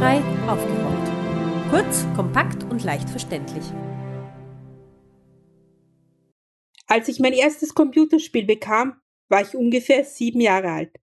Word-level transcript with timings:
Barrierefrei 0.00 0.50
aufgeräumt. 0.50 1.70
Kurz, 1.70 2.06
kompakt 2.16 2.64
und 2.64 2.82
leicht 2.84 3.08
verständlich. 3.10 3.64
Als 6.86 7.08
ich 7.08 7.20
mein 7.20 7.34
erstes 7.34 7.74
Computerspiel 7.74 8.46
bekam, 8.46 8.94
war 9.28 9.42
ich 9.42 9.54
ungefähr 9.54 10.04
sieben 10.04 10.40
Jahre 10.40 10.70
alt. 10.70 10.96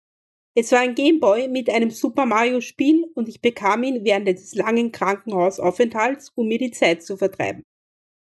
Es 0.55 0.71
war 0.71 0.80
ein 0.80 0.96
Gameboy 0.96 1.50
mit 1.50 1.70
einem 1.70 1.92
Super 1.92 2.26
Mario 2.26 2.62
Spiel 2.62 3.05
und 3.16 3.28
ich 3.28 3.42
bekam 3.42 3.84
ihn 3.84 4.05
während 4.05 4.30
des 4.30 4.55
langen 4.55 4.94
Krankenhausaufenthalts, 4.94 6.32
um 6.36 6.48
mir 6.48 6.57
die 6.57 6.71
Zeit 6.71 7.04
zu 7.04 7.18
vertreiben. 7.18 7.64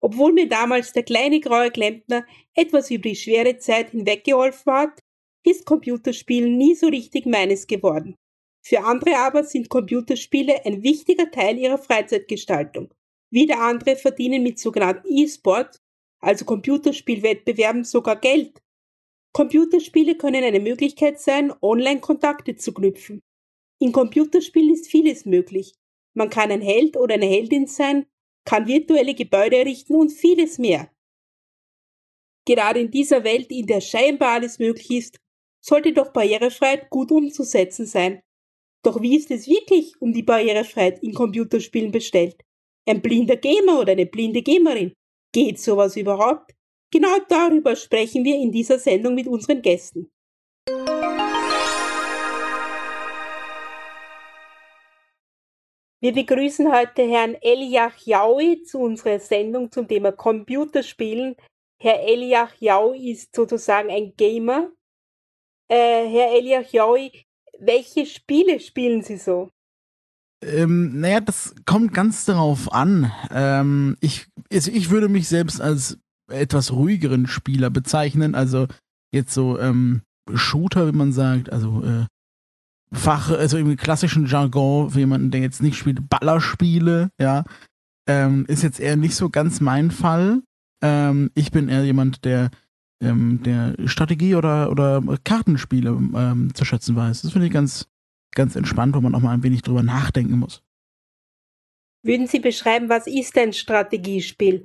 Obwohl 0.00 0.32
mir 0.32 0.48
damals 0.48 0.93
der 0.93 1.02
kleine 1.02 1.41
graue 1.41 1.70
Klempner 1.70 2.25
etwas 2.54 2.91
über 2.91 3.11
die 3.11 3.16
schwere 3.16 3.59
Zeit 3.59 3.91
hinweggeholfen 3.91 4.73
hat, 4.73 5.00
ist 5.45 5.66
Computerspielen 5.66 6.57
nie 6.57 6.75
so 6.75 6.86
richtig 6.86 7.27
meines 7.27 7.67
geworden. 7.67 8.17
Für 8.68 8.82
andere 8.82 9.16
aber 9.18 9.44
sind 9.44 9.68
Computerspiele 9.68 10.64
ein 10.64 10.82
wichtiger 10.82 11.30
Teil 11.30 11.56
ihrer 11.56 11.79
Freizeitgestaltung. 11.79 12.92
Wieder 13.30 13.61
andere 13.61 13.94
verdienen 13.94 14.42
mit 14.42 14.58
sogenannten 14.58 15.06
E-Sport, 15.08 15.80
also 16.18 16.44
Computerspielwettbewerben, 16.44 17.84
sogar 17.84 18.16
Geld. 18.16 18.61
Computerspiele 19.32 20.16
können 20.16 20.42
eine 20.42 20.58
Möglichkeit 20.58 21.20
sein, 21.20 21.52
Online-Kontakte 21.62 22.56
zu 22.56 22.75
knüpfen. 22.75 23.22
In 23.79 23.92
Computerspielen 23.92 24.75
ist 24.75 24.90
vieles 24.90 25.26
möglich. 25.26 25.72
Man 26.14 26.28
kann 26.28 26.50
ein 26.50 26.61
Held 26.61 26.96
oder 26.96 27.14
eine 27.14 27.26
Heldin 27.26 27.68
sein, 27.68 28.06
kann 28.44 28.67
virtuelle 28.67 29.14
Gebäude 29.14 29.58
errichten 29.58 29.94
und 29.94 30.11
vieles 30.11 30.58
mehr. 30.58 30.90
Gerade 32.44 32.80
in 32.80 32.91
dieser 32.91 33.22
Welt, 33.22 33.53
in 33.53 33.67
der 33.67 33.80
scheinbar 33.80 34.33
alles 34.33 34.58
möglich 34.58 34.91
ist, 34.91 35.20
sollte 35.61 35.92
doch 35.92 36.12
Barrierefreiheit 36.12 36.91
gut 36.91 37.12
umzusetzen 37.12 37.86
sein. 37.86 38.23
Doch 38.87 39.03
wie 39.03 39.17
ist 39.17 39.33
es 39.33 39.48
wirklich 39.48 40.01
um 40.01 40.12
die 40.12 40.23
Barrierefreiheit 40.23 41.03
in 41.03 41.12
Computerspielen 41.12 41.91
bestellt? 41.91 42.37
Ein 42.89 43.03
blinder 43.03 43.34
Gamer 43.34 43.81
oder 43.81 43.91
eine 43.91 44.06
blinde 44.06 44.42
Gamerin? 44.42 44.92
Geht 45.33 45.59
sowas 45.59 45.97
überhaupt? 45.97 46.55
Genau 46.92 47.19
darüber 47.29 47.75
sprechen 47.75 48.23
wir 48.25 48.37
in 48.37 48.53
dieser 48.53 48.79
Sendung 48.79 49.17
mit 49.17 49.27
unseren 49.27 49.61
Gästen. 49.61 50.09
Wir 56.01 56.12
begrüßen 56.12 56.73
heute 56.73 57.11
Herrn 57.11 57.34
Eliach 57.41 57.98
Jaui 58.07 58.62
zu 58.62 58.79
unserer 58.79 59.19
Sendung 59.19 59.69
zum 59.73 59.89
Thema 59.89 60.12
Computerspielen. 60.12 61.34
Herr 61.83 62.05
Eliach 62.05 62.55
Jaui 62.61 63.11
ist 63.11 63.34
sozusagen 63.34 63.91
ein 63.91 64.14
Gamer, 64.17 64.70
äh, 65.69 66.07
Herr 66.09 66.31
Eliachiaui, 66.37 67.26
welche 67.61 68.07
Spiele 68.07 68.61
spielen 68.61 69.03
Sie 69.03 69.17
so? 69.17 69.51
Ähm, 70.43 71.01
naja, 71.01 71.21
das 71.21 71.55
kommt 71.65 71.95
ganz 71.95 72.25
darauf 72.25 72.73
an. 72.73 73.11
Ähm, 73.31 73.97
ich, 74.01 74.27
also 74.53 74.71
ich 74.71 74.91
würde 74.91 75.09
mich 75.09 75.29
selbst 75.29 75.61
als 75.61 75.98
etwas 76.31 76.73
ruhigeren 76.73 77.27
Spieler 77.27 77.71
bezeichnen. 77.71 78.35
Also 78.35 78.67
jetzt 79.13 79.33
so 79.33 79.59
ähm, 79.59 80.03
Shooter, 80.35 80.87
wie 80.89 80.97
man 80.97 81.13
sagt, 81.13 81.53
also 81.53 81.83
äh, 81.83 82.07
Fach, 82.93 83.31
also 83.31 83.59
im 83.59 83.77
klassischen 83.77 84.27
Jargon 84.27 84.91
für 84.91 85.01
jemanden, 85.01 85.31
der 85.33 85.41
jetzt 85.41 85.61
nicht 85.61 85.77
spielt, 85.77 86.09
Ballerspiele, 86.09 87.11
ja, 87.20 87.45
ähm, 88.09 88.45
ist 88.47 88.63
jetzt 88.63 88.79
eher 88.79 88.97
nicht 88.97 89.17
so 89.17 89.29
ganz 89.29 89.61
mein 89.61 89.91
Fall. 89.91 90.43
Ähm, 90.83 91.31
ich 91.35 91.51
bin 91.51 91.69
eher 91.69 91.85
jemand, 91.85 92.25
der 92.25 92.51
ähm, 93.00 93.42
der 93.42 93.75
Strategie 93.86 94.34
oder, 94.34 94.70
oder 94.70 95.02
Kartenspiele 95.25 95.91
ähm, 95.91 96.55
zu 96.55 96.64
schätzen 96.64 96.97
weiß. 96.97 97.22
Das 97.22 97.33
finde 97.33 97.47
ich 97.47 97.52
ganz, 97.52 97.89
ganz 98.34 98.56
entspannt, 98.56 98.94
wo 98.94 99.00
man 99.00 99.14
auch 99.14 99.20
mal 99.20 99.33
ein 99.33 99.42
wenig 99.42 99.62
drüber 99.62 99.83
nachdenken 99.83 100.39
muss. 100.39 100.62
Würden 102.02 102.27
Sie 102.27 102.39
beschreiben, 102.39 102.89
was 102.89 103.06
ist 103.06 103.36
ein 103.36 103.52
Strategiespiel? 103.52 104.64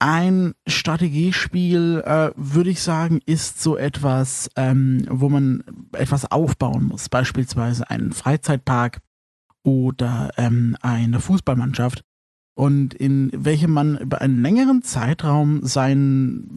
Ein 0.00 0.54
Strategiespiel, 0.66 2.02
äh, 2.04 2.32
würde 2.34 2.70
ich 2.70 2.82
sagen, 2.82 3.20
ist 3.24 3.62
so 3.62 3.76
etwas, 3.76 4.50
ähm, 4.56 5.06
wo 5.08 5.28
man 5.28 5.62
etwas 5.92 6.30
aufbauen 6.30 6.84
muss. 6.84 7.08
Beispielsweise 7.08 7.88
einen 7.88 8.12
Freizeitpark 8.12 9.00
oder 9.62 10.32
ähm, 10.36 10.76
eine 10.82 11.20
Fußballmannschaft 11.20 12.04
und 12.54 12.94
in 12.94 13.30
welchem 13.34 13.72
man 13.72 13.98
über 13.98 14.20
einen 14.20 14.40
längeren 14.40 14.82
Zeitraum 14.82 15.64
sein, 15.66 16.48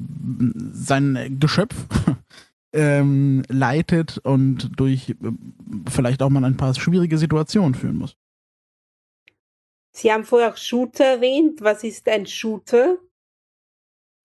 sein 0.72 1.38
Geschöpf 1.40 1.76
ähm, 2.74 3.44
leitet 3.50 4.20
und 4.20 4.80
durch 4.80 5.10
äh, 5.10 5.16
vielleicht 5.90 6.22
auch 6.22 6.30
mal 6.30 6.44
ein 6.44 6.58
paar 6.58 6.76
schwierige 6.76 7.18
Situationen 7.18 7.74
führen 7.74 7.98
muss. 7.98 8.16
Sie 9.92 10.12
haben 10.12 10.26
vorher 10.26 10.54
auch 10.54 10.58
Shooter 10.58 11.06
erwähnt. 11.06 11.62
Was 11.62 11.84
ist 11.84 12.08
ein 12.08 12.28
Shooter? 12.28 12.98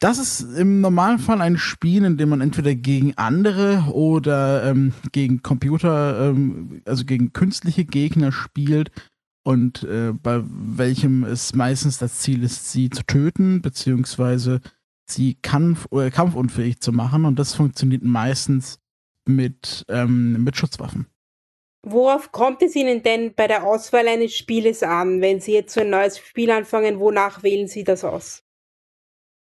Das 0.00 0.18
ist 0.18 0.40
im 0.58 0.80
Normalfall 0.80 1.40
ein 1.40 1.56
Spiel, 1.56 2.04
in 2.04 2.18
dem 2.18 2.28
man 2.28 2.40
entweder 2.40 2.74
gegen 2.74 3.16
andere 3.16 3.84
oder 3.92 4.64
ähm, 4.64 4.92
gegen 5.12 5.42
Computer, 5.42 6.28
ähm, 6.28 6.82
also 6.84 7.04
gegen 7.04 7.32
künstliche 7.32 7.84
Gegner 7.84 8.32
spielt 8.32 8.90
und 9.44 9.82
äh, 9.84 10.12
bei 10.12 10.42
welchem 10.44 11.24
es 11.24 11.54
meistens 11.54 11.98
das 11.98 12.20
Ziel 12.20 12.42
ist, 12.44 12.70
sie 12.70 12.90
zu 12.90 13.04
töten, 13.04 13.60
beziehungsweise 13.60 14.60
sie 15.06 15.34
kampf 15.34 15.86
oder 15.90 16.10
kampfunfähig 16.10 16.80
zu 16.80 16.92
machen. 16.92 17.24
Und 17.24 17.38
das 17.38 17.54
funktioniert 17.54 18.02
meistens 18.02 18.78
mit, 19.26 19.84
ähm, 19.88 20.44
mit 20.44 20.56
Schutzwaffen. 20.56 21.06
Worauf 21.84 22.30
kommt 22.30 22.62
es 22.62 22.76
Ihnen 22.76 23.02
denn 23.02 23.34
bei 23.34 23.48
der 23.48 23.64
Auswahl 23.64 24.06
eines 24.06 24.34
Spieles 24.36 24.84
an, 24.84 25.20
wenn 25.20 25.40
Sie 25.40 25.52
jetzt 25.52 25.74
so 25.74 25.80
ein 25.80 25.90
neues 25.90 26.18
Spiel 26.18 26.50
anfangen? 26.52 27.00
Wonach 27.00 27.42
wählen 27.42 27.66
Sie 27.66 27.82
das 27.82 28.04
aus? 28.04 28.44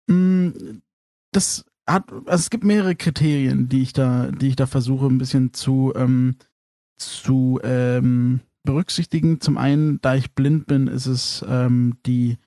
Mm, 0.07 0.49
das 1.33 1.67
hat, 1.87 2.11
also 2.11 2.41
es 2.41 2.49
gibt 2.49 2.65
mehrere 2.65 2.97
Kriterien, 2.97 3.69
die 3.69 3.83
ich 3.83 3.93
da, 3.93 4.31
die 4.31 4.49
ich 4.49 4.57
da 4.57 4.67
versuche, 4.67 5.07
ein 5.07 5.19
bisschen 5.19 5.53
zu, 5.53 5.93
ähm, 5.95 6.37
zu 6.97 7.61
ähm, 7.63 8.41
berücksichtigen. 8.65 9.41
Zum 9.41 9.59
einen, 9.59 10.01
da 10.01 10.15
ich 10.15 10.35
blind 10.35 10.67
bin, 10.67 10.87
ist 10.87 11.07
es 11.07 11.45
ähm, 11.49 11.99
die, 12.07 12.39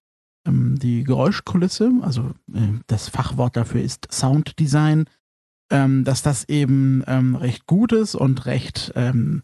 ähm, 0.45 0.77
die 0.79 1.03
Geräuschkulisse, 1.03 1.91
also 2.01 2.31
äh, 2.53 2.79
das 2.87 3.09
Fachwort 3.09 3.55
dafür 3.55 3.81
ist 3.81 4.07
Sounddesign, 4.11 5.05
ähm, 5.71 6.03
dass 6.03 6.21
das 6.21 6.47
eben 6.47 7.03
ähm, 7.07 7.35
recht 7.35 7.65
gut 7.65 7.91
ist 7.91 8.15
und 8.15 8.45
recht, 8.45 8.91
ähm, 8.95 9.43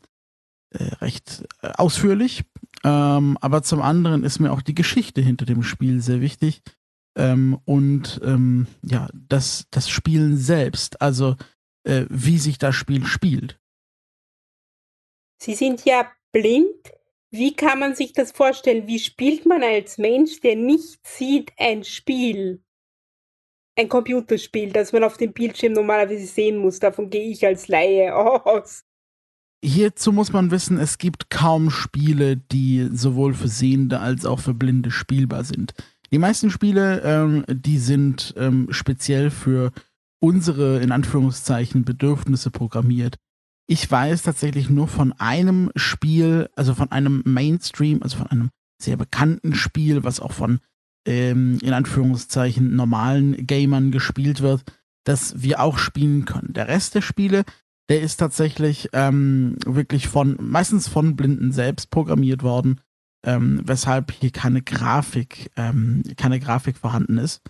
äh, 0.72 0.84
recht 0.96 1.46
äh, 1.62 1.70
ausführlich. 1.70 2.44
Ähm, 2.84 3.38
aber 3.42 3.64
zum 3.64 3.82
anderen 3.82 4.24
ist 4.24 4.40
mir 4.40 4.52
auch 4.52 4.62
die 4.62 4.76
Geschichte 4.76 5.22
hinter 5.22 5.46
dem 5.46 5.64
Spiel 5.64 6.02
sehr 6.02 6.22
wichtig. 6.22 6.62
und 7.14 8.22
ja, 8.84 9.10
das, 9.14 9.66
das 9.70 9.90
Spielen 9.90 10.38
selbst, 10.38 11.02
also 11.02 11.36
äh, 11.84 12.06
wie 12.10 12.38
sich 12.38 12.58
das 12.58 12.76
Spiel 12.76 13.06
spielt. 13.06 13.60
Sie 15.38 15.56
sind 15.56 15.84
ja 15.86 16.10
blind? 16.32 16.76
Wie 17.32 17.56
kann 17.56 17.80
man 17.80 17.96
sich 17.96 18.14
das 18.14 18.32
vorstellen? 18.32 18.88
Wie 18.88 19.00
spielt 19.00 19.46
man 19.46 19.64
als 19.64 19.98
Mensch, 19.98 20.42
der 20.42 20.56
nicht 20.56 21.00
sieht, 21.08 21.52
ein 21.58 21.84
Spiel? 21.84 22.62
Ein 23.78 23.88
Computerspiel, 23.88 24.72
das 24.72 24.92
man 24.92 25.06
auf 25.06 25.16
dem 25.16 25.32
Bildschirm 25.32 25.74
normalerweise 25.74 26.26
sehen 26.26 26.58
muss. 26.58 26.80
Davon 26.80 27.10
gehe 27.10 27.30
ich 27.32 27.46
als 27.46 27.70
Laie 27.70 28.14
aus. 28.46 28.84
Hierzu 29.64 30.12
muss 30.12 30.34
man 30.34 30.52
wissen, 30.52 30.80
es 30.80 30.98
gibt 30.98 31.30
kaum 31.30 31.70
Spiele, 31.70 32.36
die 32.36 32.90
sowohl 32.92 33.34
für 33.34 33.48
Sehende 33.48 34.00
als 34.00 34.26
auch 34.26 34.40
für 34.40 34.56
Blinde 34.56 34.92
spielbar 34.92 35.44
sind. 35.44 35.74
Die 36.12 36.18
meisten 36.18 36.50
Spiele, 36.50 37.02
ähm, 37.06 37.46
die 37.48 37.78
sind 37.78 38.34
ähm, 38.38 38.68
speziell 38.72 39.30
für 39.30 39.72
unsere, 40.20 40.82
in 40.82 40.92
Anführungszeichen, 40.92 41.86
Bedürfnisse 41.86 42.52
programmiert. 42.52 43.16
Ich 43.72 43.90
weiß 43.90 44.24
tatsächlich 44.24 44.70
nur 44.70 44.90
von 44.90 45.14
einem 45.14 45.72
Spiel, 45.78 46.50
also 46.58 46.76
von 46.76 46.92
einem 46.92 47.22
Mainstream, 47.24 48.04
also 48.04 48.18
von 48.18 48.28
einem 48.28 48.50
sehr 48.78 48.98
bekannten 48.98 49.56
Spiel, 49.56 50.04
was 50.04 50.20
auch 50.20 50.34
von 50.34 50.60
ähm, 51.08 51.58
in 51.62 51.72
Anführungszeichen 51.72 52.76
normalen 52.76 53.48
Gamern 53.48 53.92
gespielt 53.92 54.42
wird, 54.42 54.66
das 55.06 55.42
wir 55.42 55.62
auch 55.62 55.78
spielen 55.78 56.26
können. 56.26 56.52
Der 56.52 56.68
Rest 56.68 56.96
der 56.96 57.02
Spiele, 57.02 57.46
der 57.88 58.02
ist 58.02 58.18
tatsächlich 58.18 58.90
ähm, 58.92 59.56
wirklich 59.66 60.10
von, 60.10 60.36
meistens 60.42 60.90
von 60.90 61.16
Blinden 61.16 61.54
selbst 61.54 61.92
programmiert 61.92 62.44
worden, 62.44 62.82
ähm, 63.26 63.62
weshalb 63.64 64.12
hier 64.12 64.32
keine 64.32 64.62
Grafik, 64.62 65.50
ähm, 65.56 66.04
keine 66.18 66.42
Grafik 66.42 66.76
vorhanden 66.76 67.18
ist. 67.18 67.42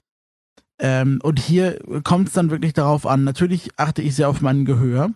Ähm, 0.77 1.19
und 1.23 1.39
hier 1.39 1.79
kommt 2.03 2.27
es 2.27 2.35
dann 2.35 2.51
wirklich 2.51 2.73
darauf 2.73 3.07
an. 3.07 3.23
Natürlich 3.23 3.71
achte 3.77 4.03
ich 4.03 4.13
sehr 4.13 4.29
auf 4.29 4.41
mein 4.41 4.65
Gehör. 4.65 5.09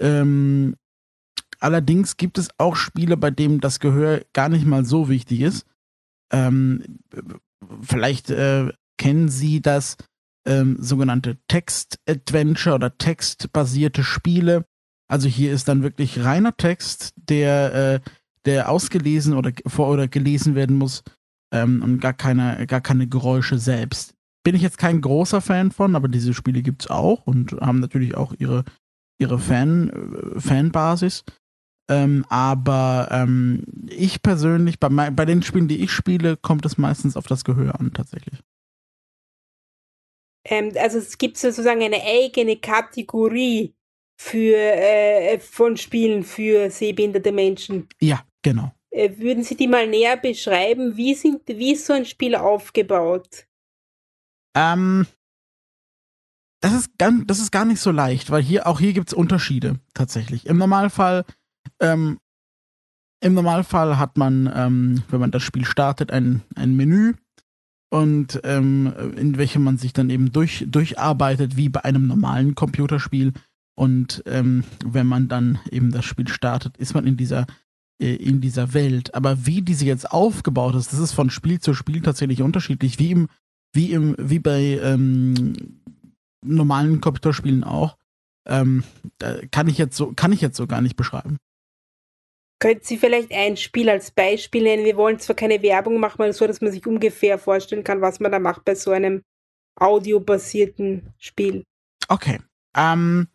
Ähm, 0.00 0.76
allerdings 1.60 2.16
gibt 2.16 2.38
es 2.38 2.48
auch 2.58 2.76
Spiele, 2.76 3.16
bei 3.16 3.30
denen 3.30 3.60
das 3.60 3.80
Gehör 3.80 4.22
gar 4.32 4.48
nicht 4.48 4.66
mal 4.66 4.84
so 4.84 5.08
wichtig 5.08 5.40
ist. 5.40 5.66
Ähm, 6.32 7.00
vielleicht 7.82 8.30
äh, 8.30 8.72
kennen 8.98 9.28
Sie 9.28 9.60
das 9.60 9.96
ähm, 10.46 10.76
sogenannte 10.80 11.38
Text-Adventure 11.48 12.74
oder 12.74 12.96
textbasierte 12.96 14.02
Spiele. 14.02 14.64
Also 15.08 15.28
hier 15.28 15.52
ist 15.52 15.68
dann 15.68 15.82
wirklich 15.82 16.22
reiner 16.24 16.56
Text, 16.56 17.14
der, 17.16 17.74
äh, 17.74 18.00
der 18.44 18.70
ausgelesen 18.70 19.34
oder 19.34 19.52
vor 19.66 19.88
oder 19.88 20.08
gelesen 20.08 20.54
werden 20.54 20.76
muss 20.76 21.02
ähm, 21.52 21.82
und 21.82 22.00
gar 22.00 22.12
keine, 22.12 22.66
gar 22.66 22.80
keine 22.80 23.06
Geräusche 23.06 23.58
selbst. 23.58 24.14
Bin 24.44 24.54
ich 24.54 24.62
jetzt 24.62 24.78
kein 24.78 25.00
großer 25.00 25.40
Fan 25.40 25.70
von, 25.70 25.96
aber 25.96 26.08
diese 26.08 26.34
Spiele 26.34 26.62
gibt 26.62 26.82
es 26.82 26.90
auch 26.90 27.26
und 27.26 27.52
haben 27.52 27.80
natürlich 27.80 28.16
auch 28.16 28.34
ihre, 28.38 28.64
ihre 29.18 29.38
Fan, 29.38 29.90
äh, 30.36 30.40
Fanbasis. 30.40 31.24
Ähm, 31.90 32.26
aber 32.28 33.08
ähm, 33.10 33.64
ich 33.88 34.20
persönlich, 34.20 34.78
bei, 34.78 34.88
bei 34.88 35.24
den 35.24 35.42
Spielen, 35.42 35.68
die 35.68 35.82
ich 35.82 35.90
spiele, 35.90 36.36
kommt 36.36 36.66
es 36.66 36.76
meistens 36.76 37.16
auf 37.16 37.26
das 37.26 37.44
Gehör 37.44 37.80
an, 37.80 37.92
tatsächlich. 37.94 38.40
Ähm, 40.44 40.72
also 40.76 40.98
es 40.98 41.16
gibt 41.16 41.38
sozusagen 41.38 41.82
eine 41.82 42.02
eigene 42.02 42.56
Kategorie 42.56 43.74
für 44.20 44.56
äh, 44.56 45.38
von 45.38 45.76
Spielen 45.76 46.24
für 46.24 46.70
sehbehinderte 46.70 47.32
Menschen. 47.32 47.88
Ja, 48.00 48.24
genau. 48.42 48.72
Äh, 48.90 49.16
würden 49.18 49.44
Sie 49.44 49.56
die 49.56 49.68
mal 49.68 49.86
näher 49.86 50.16
beschreiben? 50.16 50.96
Wie, 50.96 51.14
sind, 51.14 51.42
wie 51.46 51.72
ist 51.72 51.86
so 51.86 51.92
ein 51.92 52.04
Spiel 52.04 52.34
aufgebaut? 52.34 53.46
Ähm, 54.56 55.06
das 56.60 56.72
ist, 56.72 56.98
ganz, 56.98 57.24
das 57.26 57.38
ist 57.38 57.52
gar 57.52 57.64
nicht 57.64 57.80
so 57.80 57.90
leicht, 57.90 58.30
weil 58.30 58.42
hier 58.42 58.66
auch 58.66 58.80
hier 58.80 58.92
gibt 58.92 59.08
es 59.08 59.14
Unterschiede 59.14 59.78
tatsächlich. 59.94 60.46
Im 60.46 60.58
Normalfall, 60.58 61.24
ähm, 61.80 62.18
im 63.20 63.34
Normalfall 63.34 63.98
hat 63.98 64.16
man, 64.16 64.50
ähm, 64.54 65.02
wenn 65.08 65.20
man 65.20 65.30
das 65.30 65.42
Spiel 65.42 65.64
startet, 65.64 66.10
ein, 66.10 66.42
ein 66.54 66.74
Menü 66.76 67.14
und 67.90 68.40
ähm, 68.44 68.92
in 69.16 69.38
welchem 69.38 69.62
man 69.62 69.78
sich 69.78 69.92
dann 69.92 70.10
eben 70.10 70.32
durch, 70.32 70.64
durcharbeitet, 70.68 71.56
wie 71.56 71.68
bei 71.68 71.84
einem 71.84 72.06
normalen 72.06 72.54
Computerspiel. 72.54 73.32
Und 73.74 74.22
ähm, 74.26 74.64
wenn 74.84 75.06
man 75.06 75.28
dann 75.28 75.60
eben 75.70 75.92
das 75.92 76.04
Spiel 76.04 76.28
startet, 76.28 76.76
ist 76.76 76.94
man 76.94 77.06
in 77.06 77.16
dieser 77.16 77.46
äh, 78.00 78.14
in 78.14 78.40
dieser 78.40 78.74
Welt. 78.74 79.14
Aber 79.14 79.46
wie 79.46 79.62
diese 79.62 79.84
jetzt 79.84 80.10
aufgebaut 80.10 80.74
ist, 80.74 80.92
das 80.92 81.00
ist 81.00 81.12
von 81.12 81.30
Spiel 81.30 81.60
zu 81.60 81.74
Spiel 81.74 82.00
tatsächlich 82.00 82.42
unterschiedlich, 82.42 82.98
wie 82.98 83.10
im, 83.10 83.28
wie 83.72 83.92
im, 83.92 84.14
wie 84.18 84.38
bei 84.38 84.80
ähm, 84.82 85.54
normalen 86.44 87.00
Computerspielen 87.00 87.64
auch. 87.64 87.96
Ähm, 88.46 88.84
kann 89.50 89.68
ich 89.68 89.78
jetzt 89.78 89.96
so, 89.96 90.12
kann 90.14 90.32
ich 90.32 90.40
jetzt 90.40 90.56
so 90.56 90.66
gar 90.66 90.80
nicht 90.80 90.96
beschreiben. 90.96 91.38
Könnten 92.60 92.84
Sie 92.84 92.96
vielleicht 92.96 93.32
ein 93.32 93.56
Spiel 93.56 93.88
als 93.88 94.10
Beispiel 94.10 94.64
nennen? 94.64 94.84
Wir 94.84 94.96
wollen 94.96 95.20
zwar 95.20 95.36
keine 95.36 95.62
Werbung 95.62 96.00
machen, 96.00 96.22
aber 96.22 96.32
so, 96.32 96.46
dass 96.46 96.60
man 96.60 96.72
sich 96.72 96.86
ungefähr 96.86 97.38
vorstellen 97.38 97.84
kann, 97.84 98.00
was 98.00 98.18
man 98.18 98.32
da 98.32 98.40
macht 98.40 98.64
bei 98.64 98.74
so 98.74 98.90
einem 98.90 99.22
audiobasierten 99.76 101.14
Spiel. 101.18 101.64
Okay. 102.08 102.40
Ähm, 102.76 103.28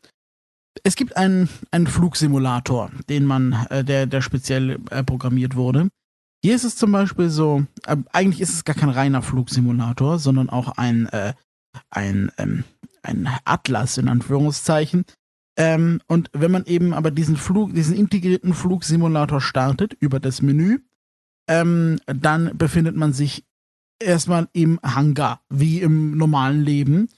es 0.84 0.96
gibt 0.96 1.16
einen, 1.16 1.48
einen 1.72 1.88
Flugsimulator, 1.88 2.92
den 3.10 3.26
man, 3.26 3.54
äh, 3.70 3.84
der, 3.84 4.08
der 4.08 4.22
speziell 4.22 4.80
äh, 4.90 5.04
programmiert 5.04 5.56
wurde. 5.56 5.90
Hier 6.44 6.56
ist 6.56 6.66
es 6.66 6.76
zum 6.76 6.92
Beispiel 6.92 7.30
so, 7.30 7.64
äh, 7.86 7.96
eigentlich 8.12 8.42
ist 8.42 8.54
es 8.54 8.66
gar 8.66 8.76
kein 8.76 8.90
reiner 8.90 9.22
Flugsimulator, 9.22 10.20
sondern 10.20 10.50
auch 10.50 10.78
ein, 10.78 11.08
äh, 11.08 11.34
ein, 11.90 12.32
ähm, 12.38 12.66
ein 13.04 13.30
Atlas 13.46 13.98
in 13.98 14.08
Anführungszeichen. 14.08 15.06
Ähm, 15.58 16.02
und 16.08 16.30
wenn 16.34 16.52
man 16.52 16.66
eben 16.66 16.94
aber 16.94 17.12
diesen 17.12 17.38
Flug, 17.38 17.74
diesen 17.74 17.96
integrierten 17.96 18.54
Flugsimulator 18.54 19.40
startet 19.40 19.94
über 20.00 20.20
das 20.20 20.42
Menü, 20.42 20.80
ähm, 21.48 22.00
dann 22.06 22.58
befindet 22.58 22.96
man 22.96 23.14
sich 23.14 23.46
erstmal 24.02 24.48
im 24.54 24.80
Hangar, 24.82 25.42
wie 25.50 25.82
im 25.82 26.18
normalen 26.18 26.64
Leben. 26.64 27.10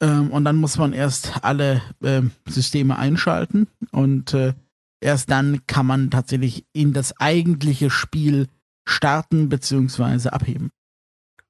Ähm, 0.00 0.30
und 0.30 0.44
dann 0.44 0.56
muss 0.56 0.78
man 0.78 0.92
erst 0.92 1.44
alle 1.44 1.82
äh, 2.02 2.22
Systeme 2.46 2.98
einschalten 2.98 3.68
und 3.90 4.34
äh, 4.34 4.54
erst 5.00 5.30
dann 5.30 5.66
kann 5.66 5.86
man 5.86 6.10
tatsächlich 6.10 6.66
in 6.72 6.92
das 6.92 7.18
eigentliche 7.18 7.90
Spiel 7.90 8.48
starten 8.84 9.48
bzw. 9.48 10.28
abheben. 10.30 10.70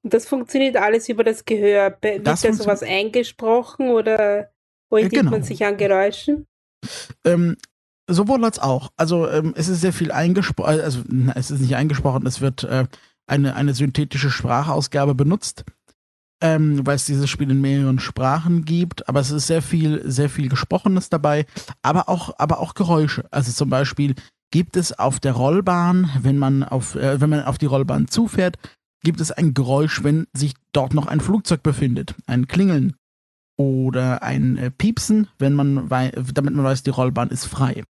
Das 0.03 0.27
funktioniert 0.27 0.77
alles 0.77 1.07
über 1.09 1.23
das 1.23 1.45
Gehör. 1.45 1.97
Wird 2.01 2.27
das 2.27 2.41
da 2.41 2.53
sowas 2.53 2.83
eingesprochen 2.83 3.89
oder 3.89 4.49
orientiert 4.89 5.21
genau. 5.21 5.31
man 5.31 5.43
sich 5.43 5.65
an 5.65 5.77
Geräuschen? 5.77 6.45
Ähm, 7.23 7.55
sowohl 8.07 8.43
als 8.43 8.59
auch. 8.59 8.91
Also 8.97 9.29
ähm, 9.29 9.53
es 9.55 9.69
ist 9.69 9.81
sehr 9.81 9.93
viel 9.93 10.11
eingesprochen, 10.11 10.81
also 10.81 11.01
na, 11.07 11.33
es 11.35 11.51
ist 11.51 11.61
nicht 11.61 11.75
eingesprochen, 11.75 12.25
es 12.27 12.41
wird 12.41 12.63
äh, 12.65 12.85
eine, 13.27 13.55
eine 13.55 13.73
synthetische 13.73 14.29
Sprachausgabe 14.29 15.15
benutzt 15.15 15.63
ähm, 16.43 16.85
weil 16.85 16.97
es 16.97 17.05
dieses 17.05 17.29
Spiel 17.29 17.49
in 17.49 17.61
mehreren 17.61 17.99
Sprachen 17.99 18.65
gibt, 18.65 19.07
aber 19.07 19.21
es 19.21 19.31
ist 19.31 19.47
sehr 19.47 19.61
viel, 19.61 20.01
sehr 20.05 20.29
viel 20.29 20.49
Gesprochenes 20.49 21.09
dabei, 21.09 21.45
aber 21.81 22.09
auch, 22.09 22.35
aber 22.37 22.59
auch 22.59 22.73
Geräusche. 22.73 23.23
Also 23.31 23.53
zum 23.53 23.69
Beispiel 23.69 24.15
gibt 24.51 24.75
es 24.75 24.99
auf 24.99 25.21
der 25.21 25.31
Rollbahn, 25.31 26.09
wenn 26.21 26.37
man 26.37 26.63
auf, 26.63 26.95
äh, 26.95 27.21
wenn 27.21 27.29
man 27.29 27.45
auf 27.45 27.57
die 27.57 27.65
Rollbahn 27.65 28.09
zufährt, 28.09 28.57
gibt 29.03 29.21
es 29.21 29.31
ein 29.31 29.53
Geräusch, 29.53 30.03
wenn 30.03 30.27
sich 30.33 30.53
dort 30.71 30.93
noch 30.93 31.07
ein 31.07 31.19
Flugzeug 31.19 31.61
befindet, 31.61 32.15
ein 32.25 32.47
Klingeln 32.47 32.95
oder 33.57 34.23
ein 34.23 34.57
äh, 34.57 34.71
Piepsen, 34.71 35.27
wenn 35.37 35.53
man 35.53 35.87
damit 35.89 36.53
man 36.53 36.65
weiß, 36.65 36.83
die 36.83 36.89
Rollbahn 36.89 37.29
ist 37.29 37.45
frei. 37.45 37.83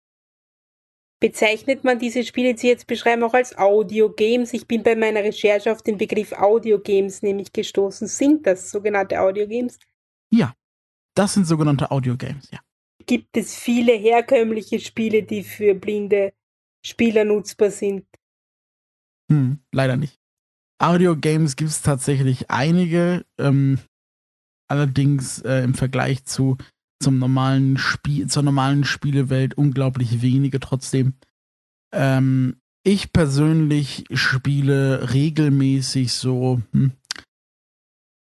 Bezeichnet 1.20 1.86
man 1.86 2.00
diese 2.00 2.26
Spiele, 2.26 2.54
die 2.54 2.60
Sie 2.60 2.68
jetzt 2.68 2.86
beschreiben, 2.86 3.24
auch 3.24 3.34
als 3.34 3.58
Audio-Games? 3.58 4.54
Ich 4.54 4.68
bin 4.68 4.84
bei 4.84 4.94
meiner 4.94 5.24
Recherche 5.24 5.72
auf 5.72 5.82
den 5.82 5.98
Begriff 5.98 6.34
Audio-Games 6.34 7.22
nämlich 7.22 7.54
gestoßen. 7.54 8.08
Sind 8.08 8.46
das 8.46 8.70
sogenannte 8.70 9.22
Audio-Games? 9.22 9.80
Ja, 10.32 10.54
das 11.16 11.36
sind 11.36 11.46
sogenannte 11.46 11.92
Audio-Games, 11.92 12.50
ja. 12.52 12.60
Gibt 13.06 13.38
es 13.38 13.56
viele 13.56 13.94
herkömmliche 13.94 14.80
Spiele, 14.80 15.24
die 15.24 15.44
für 15.44 15.76
blinde 15.76 16.34
Spieler 16.86 17.24
nutzbar 17.24 17.72
sind? 17.72 18.06
Hm, 19.32 19.60
leider 19.72 19.96
nicht. 19.96 20.23
Audio-Games 20.80 21.56
gibt 21.56 21.70
es 21.70 21.82
tatsächlich 21.82 22.50
einige, 22.50 23.26
ähm, 23.38 23.80
allerdings 24.68 25.40
äh, 25.42 25.64
im 25.64 25.74
Vergleich 25.74 26.26
zu 26.26 26.58
zum 27.02 27.20
normalen 27.20 27.78
Spiel, 27.78 28.28
zur 28.28 28.44
normalen 28.44 28.86
Spielewelt 28.86 29.56
unglaublich 29.56 30.22
wenige 30.22 30.60
trotzdem. 30.60 31.16
Ähm, 31.94 32.56
ich 32.84 33.14
persönlich 33.14 34.06
spiele 34.12 35.14
regelmäßig 35.14 36.14
so, 36.14 36.62
hm, 36.72 36.94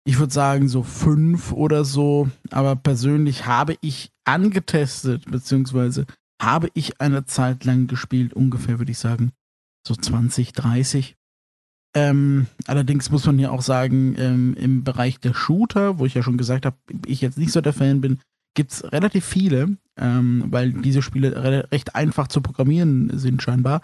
ich 0.05 0.17
würde 0.17 0.33
sagen 0.33 0.67
so 0.67 0.83
fünf 0.83 1.51
oder 1.51 1.83
so, 1.83 2.29
aber 2.51 2.75
persönlich 2.75 3.45
habe 3.45 3.75
ich 3.81 4.11
angetestet, 4.25 5.25
beziehungsweise 5.29 6.05
habe 6.41 6.69
ich 6.73 7.01
eine 7.01 7.25
Zeit 7.25 7.65
lang 7.65 7.87
gespielt, 7.87 8.33
ungefähr 8.33 8.79
würde 8.79 8.91
ich 8.91 8.99
sagen, 8.99 9.33
so 9.85 9.95
20, 9.95 10.53
30. 10.53 11.15
Ähm, 11.95 12.47
allerdings 12.67 13.09
muss 13.09 13.25
man 13.25 13.39
ja 13.39 13.49
auch 13.49 13.63
sagen, 13.63 14.15
ähm, 14.17 14.55
im 14.55 14.83
Bereich 14.83 15.19
der 15.19 15.33
Shooter, 15.33 15.97
wo 15.97 16.05
ich 16.05 16.13
ja 16.13 16.21
schon 16.21 16.37
gesagt 16.37 16.65
habe, 16.65 16.77
ich 17.05 17.21
jetzt 17.21 17.37
nicht 17.37 17.51
so 17.51 17.61
der 17.61 17.73
Fan 17.73 17.99
bin, 18.01 18.19
gibt 18.53 18.71
es 18.71 18.91
relativ 18.91 19.25
viele, 19.25 19.77
ähm, 19.97 20.45
weil 20.47 20.71
diese 20.71 21.01
Spiele 21.01 21.35
re 21.35 21.67
recht 21.71 21.95
einfach 21.95 22.27
zu 22.27 22.41
programmieren 22.41 23.17
sind 23.17 23.41
scheinbar. 23.41 23.81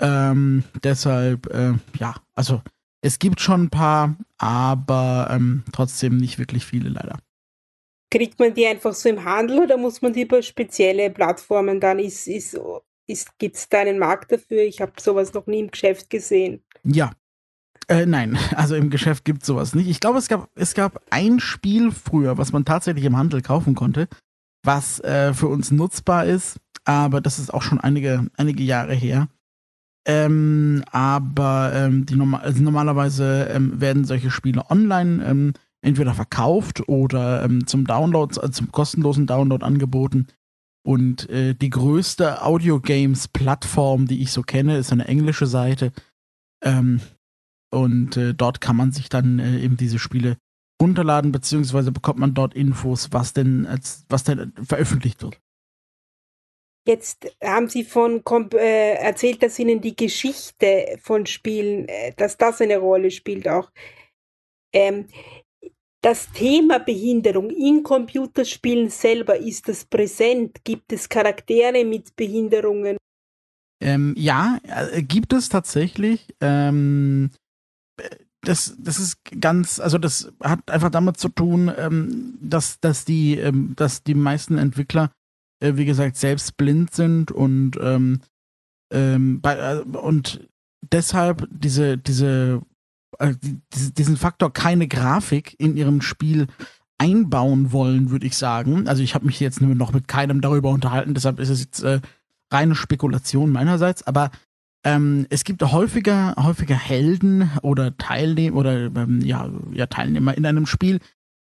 Ähm, 0.00 0.64
deshalb, 0.82 1.46
äh, 1.52 1.74
ja, 1.98 2.14
also 2.34 2.62
es 3.02 3.18
gibt 3.18 3.40
schon 3.40 3.64
ein 3.64 3.70
paar, 3.70 4.16
aber 4.38 5.28
ähm, 5.30 5.64
trotzdem 5.72 6.18
nicht 6.18 6.38
wirklich 6.38 6.66
viele 6.66 6.90
leider. 6.90 7.18
Kriegt 8.10 8.38
man 8.38 8.52
die 8.52 8.66
einfach 8.66 8.92
so 8.92 9.08
im 9.08 9.24
Handel 9.24 9.60
oder 9.60 9.76
muss 9.76 10.02
man 10.02 10.12
die 10.12 10.22
über 10.22 10.42
spezielle 10.42 11.10
Plattformen 11.10 11.80
dann? 11.80 11.98
Ist, 11.98 12.26
ist, 12.26 12.58
ist, 13.06 13.38
Gibt 13.38 13.56
es 13.56 13.68
da 13.68 13.80
einen 13.80 13.98
Markt 13.98 14.32
dafür? 14.32 14.62
Ich 14.62 14.80
habe 14.80 14.92
sowas 14.98 15.32
noch 15.32 15.46
nie 15.46 15.60
im 15.60 15.70
Geschäft 15.70 16.10
gesehen. 16.10 16.62
Ja, 16.82 17.12
äh, 17.90 18.06
nein, 18.06 18.38
also 18.56 18.76
im 18.76 18.88
Geschäft 18.88 19.24
gibt 19.24 19.42
es 19.42 19.46
sowas 19.46 19.74
nicht. 19.74 19.88
Ich 19.88 20.00
glaube, 20.00 20.18
es 20.18 20.28
gab, 20.28 20.48
es 20.54 20.74
gab 20.74 21.02
ein 21.10 21.40
Spiel 21.40 21.90
früher, 21.90 22.38
was 22.38 22.52
man 22.52 22.64
tatsächlich 22.64 23.04
im 23.04 23.16
Handel 23.16 23.42
kaufen 23.42 23.74
konnte, 23.74 24.08
was 24.64 25.00
äh, 25.00 25.34
für 25.34 25.48
uns 25.48 25.70
nutzbar 25.72 26.24
ist, 26.24 26.60
aber 26.84 27.20
das 27.20 27.38
ist 27.38 27.52
auch 27.52 27.62
schon 27.62 27.80
einige, 27.80 28.26
einige 28.36 28.62
Jahre 28.62 28.94
her. 28.94 29.28
Ähm, 30.06 30.82
aber 30.90 31.72
ähm, 31.74 32.06
die 32.06 32.14
normal, 32.14 32.40
also 32.40 32.62
normalerweise 32.62 33.48
ähm, 33.52 33.80
werden 33.80 34.04
solche 34.04 34.30
Spiele 34.30 34.70
online 34.70 35.22
ähm, 35.24 35.52
entweder 35.82 36.14
verkauft 36.14 36.88
oder 36.88 37.44
ähm, 37.44 37.66
zum 37.66 37.86
Download, 37.86 38.40
also 38.40 38.52
zum 38.52 38.72
kostenlosen 38.72 39.26
Download 39.26 39.64
angeboten. 39.64 40.28
Und 40.82 41.28
äh, 41.28 41.54
die 41.54 41.68
größte 41.68 42.42
Audio-Games-Plattform, 42.42 44.06
die 44.06 44.22
ich 44.22 44.32
so 44.32 44.42
kenne, 44.42 44.78
ist 44.78 44.92
eine 44.92 45.06
englische 45.06 45.46
Seite. 45.46 45.92
Ähm, 46.62 47.00
und 47.70 48.16
äh, 48.16 48.34
dort 48.34 48.60
kann 48.60 48.76
man 48.76 48.92
sich 48.92 49.08
dann 49.08 49.38
äh, 49.38 49.58
eben 49.60 49.76
diese 49.76 49.98
Spiele 49.98 50.36
runterladen, 50.80 51.32
beziehungsweise 51.32 51.92
bekommt 51.92 52.18
man 52.18 52.34
dort 52.34 52.54
Infos, 52.54 53.12
was 53.12 53.32
denn, 53.32 53.66
als, 53.66 54.04
was 54.08 54.24
denn 54.24 54.52
veröffentlicht 54.62 55.22
wird. 55.22 55.40
Jetzt 56.86 57.30
haben 57.42 57.68
Sie 57.68 57.84
von 57.84 58.22
äh, 58.54 58.94
erzählt, 58.94 59.42
dass 59.42 59.58
Ihnen 59.58 59.80
die 59.80 59.94
Geschichte 59.94 60.98
von 61.02 61.26
Spielen, 61.26 61.86
äh, 61.88 62.14
dass 62.16 62.38
das 62.38 62.60
eine 62.60 62.78
Rolle 62.78 63.10
spielt 63.10 63.46
auch. 63.46 63.70
Ähm, 64.72 65.06
das 66.02 66.32
Thema 66.32 66.78
Behinderung 66.78 67.50
in 67.50 67.82
Computerspielen 67.82 68.88
selber, 68.88 69.36
ist 69.36 69.68
das 69.68 69.84
präsent? 69.84 70.64
Gibt 70.64 70.92
es 70.92 71.08
Charaktere 71.08 71.84
mit 71.84 72.16
Behinderungen? 72.16 72.96
Ähm, 73.82 74.14
ja, 74.16 74.58
äh, 74.62 75.02
gibt 75.02 75.34
es 75.34 75.50
tatsächlich. 75.50 76.34
Ähm, 76.40 77.30
das, 78.42 78.74
das 78.78 78.98
ist 78.98 79.18
ganz, 79.40 79.80
also 79.80 79.98
das 79.98 80.32
hat 80.42 80.70
einfach 80.70 80.90
damit 80.90 81.18
zu 81.18 81.28
tun, 81.28 81.70
ähm, 81.76 82.38
dass, 82.40 82.80
dass, 82.80 83.04
die, 83.04 83.36
ähm, 83.36 83.74
dass 83.76 84.02
die 84.02 84.14
meisten 84.14 84.58
Entwickler, 84.58 85.10
äh, 85.60 85.74
wie 85.76 85.84
gesagt, 85.84 86.16
selbst 86.16 86.56
blind 86.56 86.94
sind 86.94 87.30
und, 87.30 87.72
ähm, 87.80 88.20
ähm 88.92 89.40
bei, 89.40 89.56
äh, 89.56 89.80
und 89.80 90.48
deshalb 90.90 91.46
diese, 91.50 91.98
diese, 91.98 92.62
äh, 93.18 93.34
diesen 93.72 94.16
Faktor 94.16 94.52
keine 94.52 94.88
Grafik 94.88 95.54
in 95.58 95.76
ihrem 95.76 96.00
Spiel 96.00 96.46
einbauen 96.96 97.72
wollen, 97.72 98.10
würde 98.10 98.26
ich 98.26 98.36
sagen. 98.36 98.88
Also 98.88 99.02
ich 99.02 99.14
habe 99.14 99.26
mich 99.26 99.40
jetzt 99.40 99.60
noch 99.60 99.92
mit 99.92 100.08
keinem 100.08 100.40
darüber 100.40 100.70
unterhalten, 100.70 101.14
deshalb 101.14 101.40
ist 101.40 101.50
es 101.50 101.60
jetzt 101.60 101.82
äh, 101.82 102.00
reine 102.52 102.74
Spekulation 102.74 103.50
meinerseits, 103.50 104.02
aber 104.06 104.30
ähm, 104.84 105.26
es 105.28 105.44
gibt 105.44 105.62
häufiger, 105.62 106.34
häufiger 106.36 106.76
Helden 106.76 107.50
oder 107.62 107.96
Teilnehmer 107.96 108.56
oder 108.56 108.86
ähm, 108.86 109.20
ja, 109.20 109.50
ja, 109.72 109.86
Teilnehmer 109.86 110.36
in 110.36 110.46
einem 110.46 110.66
Spiel, 110.66 111.00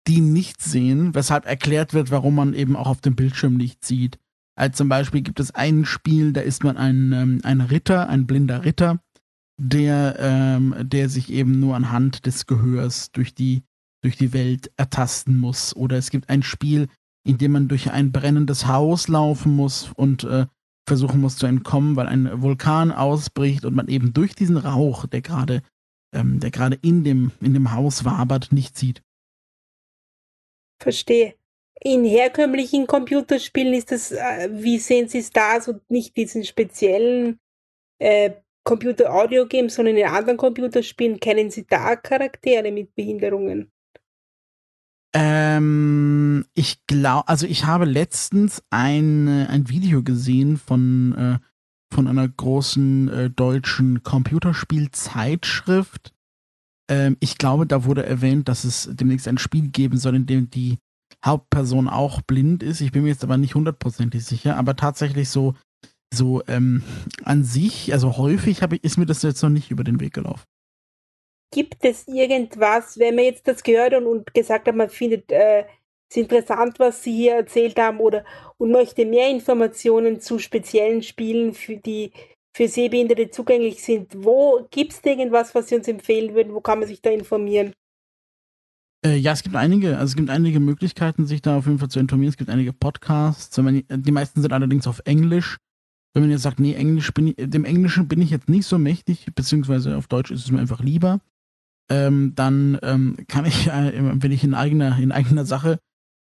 die 0.08 0.22
nichts 0.22 0.72
sehen, 0.72 1.16
weshalb 1.16 1.46
erklärt 1.46 1.94
wird, 1.94 2.12
warum 2.12 2.36
man 2.36 2.54
eben 2.54 2.76
auch 2.76 2.88
auf 2.88 3.02
dem 3.02 3.16
Bildschirm 3.16 3.56
nichts 3.56 3.88
sieht. 3.88 4.20
Als 4.58 4.78
zum 4.78 4.88
Beispiel 4.88 5.22
gibt 5.22 5.40
es 5.40 5.54
ein 5.54 5.84
Spiel, 5.84 6.32
da 6.32 6.42
ist 6.42 6.64
man 6.64 6.78
ein, 6.78 7.12
ähm, 7.12 7.42
ein 7.44 7.60
Ritter, 7.62 8.08
ein 8.08 8.26
blinder 8.26 8.64
Ritter, 8.64 9.00
der, 9.60 10.16
ähm, 10.20 10.76
der 10.80 11.10
sich 11.10 11.32
eben 11.32 11.60
nur 11.60 11.76
anhand 11.76 12.26
des 12.26 12.46
Gehörs 12.46 13.12
durch 13.12 13.36
die, 13.36 13.64
durch 14.02 14.16
die 14.16 14.32
Welt 14.32 14.72
ertasten 14.78 15.38
muss. 15.38 15.76
Oder 15.76 15.98
es 15.98 16.10
gibt 16.10 16.30
ein 16.30 16.44
Spiel, 16.44 16.88
in 17.26 17.38
dem 17.38 17.52
man 17.52 17.68
durch 17.68 17.92
ein 17.92 18.12
brennendes 18.14 18.68
Haus 18.68 19.10
laufen 19.10 19.54
muss 19.54 19.92
und 19.96 20.24
äh, 20.24 20.46
versuchen 20.88 21.22
muss 21.22 21.38
zu 21.38 21.46
entkommen, 21.46 21.96
weil 21.96 22.08
ein 22.08 22.42
Vulkan 22.42 22.92
ausbricht 22.92 23.66
und 23.66 23.76
man 23.76 23.88
eben 23.88 24.14
durch 24.14 24.36
diesen 24.36 24.58
Rauch, 24.58 25.08
der 25.08 25.22
gerade, 25.22 25.62
ähm, 26.14 26.40
der 26.40 26.52
gerade 26.52 26.78
in 26.82 27.04
dem, 27.04 27.32
in 27.42 27.54
dem 27.54 27.74
Haus 27.74 28.06
wabert, 28.06 28.52
nicht 28.52 28.78
sieht. 28.78 29.02
Verstehe. 30.82 31.36
In 31.82 32.06
herkömmlichen 32.06 32.88
Computerspielen 32.88 33.74
ist 33.74 33.92
das, 33.92 34.12
äh, 34.12 34.50
wie 34.52 34.80
sehen 34.80 35.08
Sie 35.08 35.20
es 35.20 35.32
da, 35.32 35.60
so 35.60 35.80
nicht 35.90 36.16
diesen 36.16 36.44
speziellen 36.44 37.40
äh, 38.00 38.32
Computer-Audio-Games, 38.64 39.76
sondern 39.76 39.98
in 39.98 40.08
anderen 40.08 40.38
Computerspielen, 40.38 41.20
kennen 41.20 41.52
Sie 41.52 41.66
da 41.66 41.96
Charaktere 41.96 42.72
mit 42.72 42.96
Behinderungen? 42.96 43.72
Ähm, 45.18 46.44
ich 46.56 46.86
glaube, 46.88 47.30
also 47.30 47.48
ich 47.48 47.66
habe 47.66 47.86
letztens 47.86 48.62
ein, 48.70 49.30
ein 49.30 49.70
Video 49.70 50.04
gesehen 50.04 50.58
von, 50.58 51.16
äh, 51.16 51.40
von 51.94 52.10
einer 52.10 52.28
großen 52.28 53.08
äh, 53.08 53.30
deutschen 53.30 54.04
Computerspielzeitschrift. 54.04 56.14
Ähm, 56.92 57.16
ich 57.22 57.38
glaube, 57.38 57.66
da 57.66 57.86
wurde 57.86 58.06
erwähnt, 58.06 58.50
dass 58.50 58.66
es 58.66 58.90
demnächst 58.92 59.30
ein 59.30 59.38
Spiel 59.38 59.70
geben 59.70 59.98
soll, 59.98 60.16
in 60.16 60.26
dem 60.26 60.50
die 60.50 60.80
Hauptperson 61.24 61.88
auch 61.88 62.22
blind 62.22 62.62
ist. 62.62 62.82
Ich 62.82 62.92
bin 62.92 63.04
mir 63.04 63.10
jetzt 63.10 63.24
aber 63.24 63.38
nicht 63.38 63.56
hundertprozentig 63.56 64.26
sicher, 64.26 64.58
aber 64.58 64.76
tatsächlich 64.76 65.30
so, 65.30 65.56
so 66.14 66.44
ähm, 66.48 66.84
an 67.24 67.46
sich, 67.46 67.94
also 67.94 68.18
häufig 68.18 68.64
ich, 68.64 68.84
ist 68.84 68.98
mir 68.98 69.06
das 69.06 69.22
jetzt 69.22 69.42
noch 69.42 69.50
nicht 69.50 69.72
über 69.72 69.86
den 69.86 70.02
Weg 70.02 70.14
gelaufen. 70.14 70.44
Gibt 71.52 71.84
es 71.86 72.08
irgendwas, 72.08 72.98
wenn 73.00 73.16
man 73.16 73.26
jetzt 73.26 73.48
das 73.48 73.64
gehört 73.64 73.94
und, 73.94 74.08
und 74.08 74.34
gesagt 74.34 74.68
hat, 74.68 74.76
man 74.76 74.90
findet 74.90 75.32
äh, 75.32 75.66
es 76.10 76.18
interessant, 76.18 76.80
was 76.80 77.04
Sie 77.04 77.14
hier 77.14 77.36
erzählt 77.36 77.78
haben 77.80 78.00
oder 78.00 78.24
und 78.58 78.72
möchte 78.72 79.06
mehr 79.06 79.30
Informationen 79.30 80.20
zu 80.20 80.40
speziellen 80.40 81.02
Spielen, 81.02 81.54
für 81.54 81.78
die 81.78 82.12
für 82.56 82.70
Sehbehinderte 82.70 83.30
zugänglich 83.32 83.84
sind. 83.84 84.14
Wo 84.16 84.66
gibt 84.72 84.94
es 84.94 85.04
irgendwas, 85.04 85.54
was 85.54 85.68
Sie 85.68 85.76
uns 85.76 85.90
empfehlen 85.90 86.34
würden? 86.34 86.54
Wo 86.54 86.62
kann 86.62 86.80
man 86.80 86.88
sich 86.88 87.02
da 87.02 87.10
informieren? 87.10 87.74
Äh, 89.06 89.18
ja, 89.18 89.34
es 89.34 89.44
gibt 89.44 89.58
einige, 89.58 89.98
also 89.98 90.12
es 90.12 90.16
gibt 90.16 90.30
einige 90.30 90.62
Möglichkeiten, 90.62 91.28
sich 91.28 91.42
da 91.42 91.58
auf 91.58 91.66
jeden 91.66 91.80
Fall 91.80 91.90
zu 91.90 92.00
informieren. 92.00 92.30
Es 92.30 92.38
gibt 92.38 92.50
einige 92.50 92.72
Podcasts. 92.72 93.58
Man, 93.58 93.84
die 93.90 94.12
meisten 94.12 94.42
sind 94.42 94.54
allerdings 94.54 94.88
auf 94.88 95.02
Englisch. 95.04 95.58
Wenn 96.14 96.24
man 96.24 96.32
jetzt 96.32 96.44
sagt, 96.44 96.62
nee, 96.62 96.76
Englisch 96.76 97.14
bin 97.14 97.28
ich, 97.28 97.36
dem 97.38 97.66
Englischen 97.66 98.08
bin 98.08 98.22
ich 98.22 98.30
jetzt 98.30 98.48
nicht 98.48 98.66
so 98.66 98.78
mächtig, 98.78 99.28
beziehungsweise 99.36 99.98
auf 99.98 100.08
Deutsch 100.08 100.32
ist 100.32 100.46
es 100.46 100.52
mir 100.52 100.62
einfach 100.62 100.80
lieber 100.80 101.20
ähm, 101.90 102.34
dann 102.36 102.78
ähm, 102.82 103.18
kann 103.28 103.46
ich, 103.46 103.68
äh, 103.68 103.94
wenn 104.22 104.32
ich 104.32 104.44
in 104.44 104.54
eigener, 104.54 104.98
in 104.98 105.12
eigener 105.12 105.46
Sache 105.46 105.80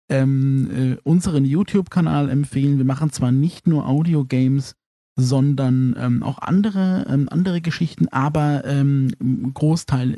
ähm, 0.09 0.71
äh, 0.71 0.97
unseren 1.05 1.45
YouTube-Kanal 1.45 2.29
empfehlen. 2.31 2.79
Wir 2.79 2.85
machen 2.85 3.12
zwar 3.12 3.31
nicht 3.31 3.67
nur 3.67 3.87
Audio-Games, 3.87 4.75
sondern 5.17 5.95
ähm, 5.99 6.23
auch 6.23 6.38
andere, 6.38 7.07
ähm, 7.09 7.29
andere 7.31 7.61
Geschichten, 7.61 8.09
aber 8.09 8.64
ähm, 8.64 9.11
Großteil 9.55 10.17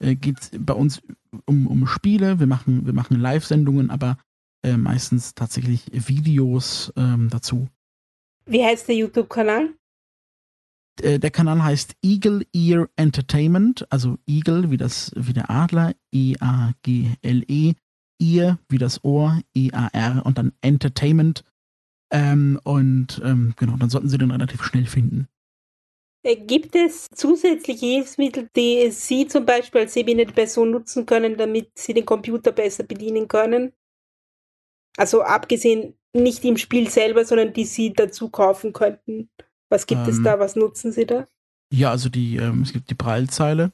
äh, 0.00 0.14
geht 0.14 0.50
bei 0.58 0.74
uns 0.74 1.02
um, 1.46 1.66
um 1.66 1.86
Spiele. 1.86 2.40
Wir 2.40 2.46
machen, 2.46 2.86
wir 2.86 2.94
machen 2.94 3.20
Live-Sendungen, 3.20 3.90
aber 3.90 4.16
äh, 4.64 4.76
meistens 4.76 5.34
tatsächlich 5.34 5.86
Videos 5.92 6.92
dazu. 6.94 7.68
Wie 8.46 8.64
heißt 8.64 8.88
der 8.88 8.96
YouTube-Kanal? 8.96 9.74
Äh, 11.00 11.18
der 11.18 11.30
Kanal 11.30 11.62
heißt 11.62 11.96
Eagle 12.02 12.46
Ear 12.52 12.88
Entertainment, 12.96 13.86
also 13.90 14.18
Eagle 14.26 14.70
wie 14.70 14.76
das 14.76 15.12
wie 15.14 15.32
der 15.32 15.50
Adler, 15.50 15.94
E-A-G-L-E, 16.12 17.74
Ear 18.20 18.58
wie 18.68 18.78
das 18.78 19.02
Ohr, 19.04 19.40
E-A-R 19.54 20.26
und 20.26 20.38
dann 20.38 20.52
Entertainment. 20.60 21.44
Ähm, 22.12 22.60
und 22.64 23.20
ähm, 23.24 23.54
genau, 23.56 23.76
dann 23.76 23.88
sollten 23.88 24.08
Sie 24.08 24.18
den 24.18 24.30
relativ 24.30 24.62
schnell 24.62 24.86
finden. 24.86 25.28
Äh, 26.24 26.36
gibt 26.36 26.76
es 26.76 27.08
zusätzliche 27.14 27.86
Hilfsmittel, 27.86 28.48
die 28.54 28.90
Sie 28.90 29.26
zum 29.26 29.46
Beispiel 29.46 29.82
als 29.82 29.94
sehbehinderte 29.94 30.34
Person 30.34 30.70
nutzen 30.70 31.06
können, 31.06 31.36
damit 31.36 31.70
Sie 31.74 31.94
den 31.94 32.06
Computer 32.06 32.52
besser 32.52 32.84
bedienen 32.84 33.28
können? 33.28 33.72
Also 34.96 35.22
abgesehen 35.22 35.98
nicht 36.12 36.44
im 36.44 36.58
Spiel 36.58 36.90
selber, 36.90 37.24
sondern 37.24 37.54
die 37.54 37.64
Sie 37.64 37.92
dazu 37.92 38.28
kaufen 38.28 38.72
könnten. 38.72 39.30
Was 39.72 39.86
gibt 39.86 40.02
ähm, 40.02 40.10
es 40.10 40.22
da? 40.22 40.38
Was 40.38 40.54
nutzen 40.54 40.92
Sie 40.92 41.06
da? 41.06 41.26
Ja, 41.72 41.90
also 41.90 42.10
die, 42.10 42.36
ähm, 42.36 42.60
es 42.60 42.74
gibt 42.74 42.90
die 42.90 42.94
Prallzeile. 42.94 43.72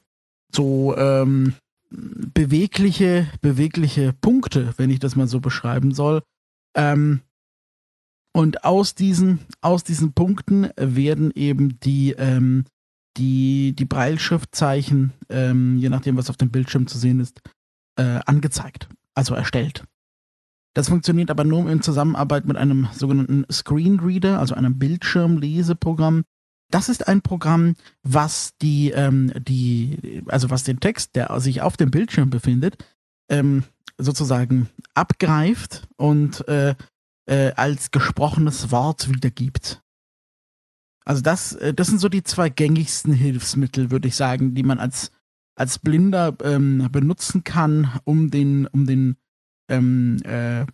So 0.55 0.95
ähm, 0.95 1.55
bewegliche, 1.89 3.27
bewegliche 3.41 4.13
Punkte, 4.13 4.73
wenn 4.77 4.91
ich 4.91 4.99
das 4.99 5.17
mal 5.17 5.27
so 5.27 5.41
beschreiben 5.41 5.93
soll. 5.93 6.23
Ähm, 6.73 7.19
und 8.31 8.63
aus 8.63 8.95
diesen, 8.95 9.39
aus 9.59 9.83
diesen 9.83 10.13
Punkten 10.13 10.69
werden 10.77 11.31
eben 11.35 11.81
die, 11.81 12.11
ähm, 12.17 12.63
die, 13.17 13.73
die 13.77 13.85
Breilschriftzeichen, 13.85 15.11
ähm, 15.27 15.77
je 15.79 15.89
nachdem, 15.89 16.15
was 16.15 16.29
auf 16.29 16.37
dem 16.37 16.49
Bildschirm 16.49 16.87
zu 16.87 16.97
sehen 16.97 17.19
ist, 17.19 17.41
äh, 17.97 18.21
angezeigt, 18.25 18.87
also 19.15 19.35
erstellt. 19.35 19.83
Das 20.73 20.89
funktioniert 20.89 21.31
aber 21.31 21.43
nur 21.43 21.69
in 21.69 21.81
Zusammenarbeit 21.81 22.45
mit 22.45 22.57
einem 22.57 22.87
sogenannten 22.93 23.45
Screenreader, 23.51 24.39
also 24.39 24.55
einem 24.55 24.77
Bildschirmleseprogramm. 24.77 26.23
Das 26.71 26.89
ist 26.89 27.07
ein 27.07 27.21
Programm, 27.21 27.75
was 28.03 28.51
die, 28.61 28.91
ähm, 28.91 29.31
die, 29.39 30.23
also 30.27 30.51
was 30.51 30.63
den 30.63 30.79
Text, 30.79 31.15
der 31.15 31.39
sich 31.39 31.61
auf 31.61 31.77
dem 31.77 31.89
Bildschirm 31.89 32.29
befindet, 32.29 32.77
ähm, 33.29 33.63
sozusagen 33.97 34.69
abgreift 34.93 35.87
und 35.97 36.47
äh, 36.47 36.75
äh, 37.25 37.51
als 37.53 37.91
gesprochenes 37.91 38.71
Wort 38.71 39.09
wiedergibt. 39.09 39.81
Also 41.05 41.21
das, 41.23 41.53
äh, 41.53 41.73
das 41.73 41.87
sind 41.87 41.99
so 41.99 42.09
die 42.09 42.23
zwei 42.23 42.49
gängigsten 42.49 43.13
Hilfsmittel, 43.13 43.89
würde 43.89 44.07
ich 44.07 44.15
sagen, 44.15 44.53
die 44.53 44.63
man 44.63 44.79
als, 44.79 45.11
als 45.55 45.79
Blinder 45.79 46.37
ähm, 46.43 46.87
benutzen 46.91 47.43
kann, 47.43 47.99
um 48.03 48.29
den, 48.29 48.67
um 48.67 48.85
den 48.85 49.17
ähm, 49.69 50.17
äh, 50.23 50.65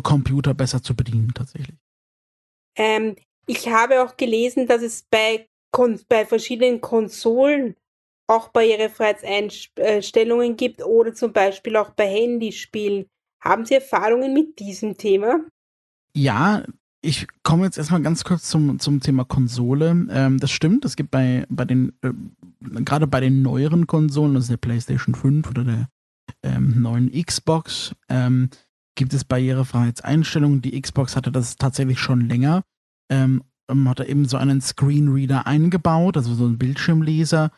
Computer 0.00 0.54
besser 0.54 0.82
zu 0.82 0.94
bedienen, 0.94 1.32
tatsächlich. 1.34 1.76
Ähm, 2.76 3.16
ich 3.46 3.68
habe 3.68 4.02
auch 4.02 4.16
gelesen, 4.16 4.66
dass 4.66 4.82
es 4.82 5.06
bei, 5.10 5.46
bei 6.08 6.26
verschiedenen 6.26 6.80
Konsolen 6.80 7.76
auch 8.26 8.48
Barrierefreiheitseinstellungen 8.48 10.56
gibt 10.56 10.84
oder 10.84 11.14
zum 11.14 11.32
Beispiel 11.32 11.76
auch 11.76 11.90
bei 11.90 12.08
Handyspielen. 12.08 13.06
Haben 13.40 13.64
Sie 13.66 13.74
Erfahrungen 13.74 14.32
mit 14.32 14.58
diesem 14.58 14.96
Thema? 14.96 15.44
Ja, 16.16 16.64
ich 17.02 17.26
komme 17.42 17.66
jetzt 17.66 17.76
erstmal 17.76 18.00
ganz 18.00 18.24
kurz 18.24 18.48
zum, 18.48 18.78
zum 18.78 19.00
Thema 19.00 19.24
Konsole. 19.24 20.06
Ähm, 20.10 20.38
das 20.38 20.50
stimmt, 20.50 20.86
es 20.86 20.96
gibt 20.96 21.10
bei, 21.10 21.44
bei 21.50 21.66
den, 21.66 21.92
äh, 22.00 22.12
gerade 22.82 23.06
bei 23.06 23.20
den 23.20 23.42
neueren 23.42 23.86
Konsolen, 23.86 24.32
das 24.34 24.44
ist 24.44 24.50
der 24.50 24.56
PlayStation 24.56 25.14
5 25.14 25.50
oder 25.50 25.64
der 25.64 25.90
ähm, 26.42 26.80
neuen 26.80 27.10
Xbox 27.10 27.94
ähm, 28.08 28.50
gibt 28.96 29.14
es 29.14 29.24
Barrierefreiheitseinstellungen. 29.24 30.62
Die 30.62 30.80
Xbox 30.80 31.16
hatte 31.16 31.32
das 31.32 31.56
tatsächlich 31.56 31.98
schon 31.98 32.28
länger. 32.28 32.62
Ähm, 33.10 33.42
hat 33.86 34.00
er 34.00 34.08
eben 34.08 34.26
so 34.26 34.36
einen 34.36 34.60
Screenreader 34.60 35.46
eingebaut, 35.46 36.16
also 36.16 36.34
so 36.34 36.44
einen 36.44 36.58
Bildschirmleser, 36.58 37.50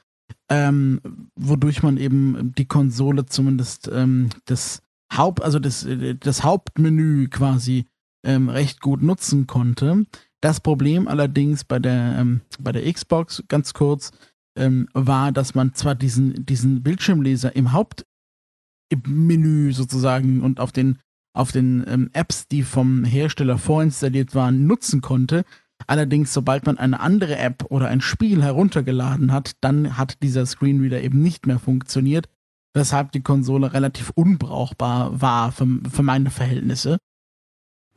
ähm, 0.49 1.00
wodurch 1.35 1.82
man 1.82 1.96
eben 1.96 2.54
die 2.56 2.66
Konsole 2.66 3.26
zumindest 3.26 3.90
ähm, 3.92 4.30
das 4.44 4.82
Haupt, 5.12 5.42
also 5.42 5.58
das, 5.58 5.87
das 6.20 6.44
Hauptmenü 6.44 7.28
quasi 7.28 7.87
ähm, 8.25 8.49
recht 8.49 8.80
gut 8.80 9.02
nutzen 9.02 9.46
konnte. 9.46 10.04
Das 10.40 10.61
Problem 10.61 11.08
allerdings 11.08 11.64
bei 11.64 11.78
der, 11.78 12.18
ähm, 12.18 12.40
bei 12.61 12.73
der 12.73 12.92
Xbox, 12.92 13.42
ganz 13.49 13.73
kurz, 13.73 14.12
ähm, 14.56 14.88
war, 14.94 15.32
dass 15.32 15.54
man 15.54 15.75
zwar 15.75 15.94
diesen, 15.94 16.46
diesen 16.46 16.82
Bildschirmleser 16.82 17.54
im 17.56 17.73
Hauptmenü 18.93 19.73
sozusagen 19.73 20.43
und 20.43 20.61
auf 20.61 20.73
den, 20.73 20.99
auf 21.33 21.52
den 21.52 21.85
ähm, 21.88 22.11
Apps, 22.12 22.49
die 22.49 22.62
vom 22.62 23.05
Hersteller 23.05 23.59
vorinstalliert 23.59 24.35
waren, 24.35 24.66
nutzen 24.66 25.00
konnte. 25.00 25.45
Allerdings, 25.87 26.33
sobald 26.33 26.66
man 26.66 26.78
eine 26.78 27.00
andere 27.00 27.37
App 27.37 27.66
oder 27.69 27.88
ein 27.88 28.00
Spiel 28.00 28.43
heruntergeladen 28.43 29.33
hat, 29.33 29.52
dann 29.61 29.99
hat 29.99 30.23
dieser 30.23 30.47
Screenreader 30.47 31.02
eben 31.02 31.23
nicht 31.23 31.47
mehr 31.47 31.59
funktioniert, 31.59 32.28
weshalb 32.75 33.12
die 33.12 33.23
Konsole 33.23 33.73
relativ 33.73 34.11
unbrauchbar 34.14 35.21
war 35.21 35.52
für, 35.52 35.66
für 35.90 36.02
meine 36.02 36.31
Verhältnisse. 36.31 36.99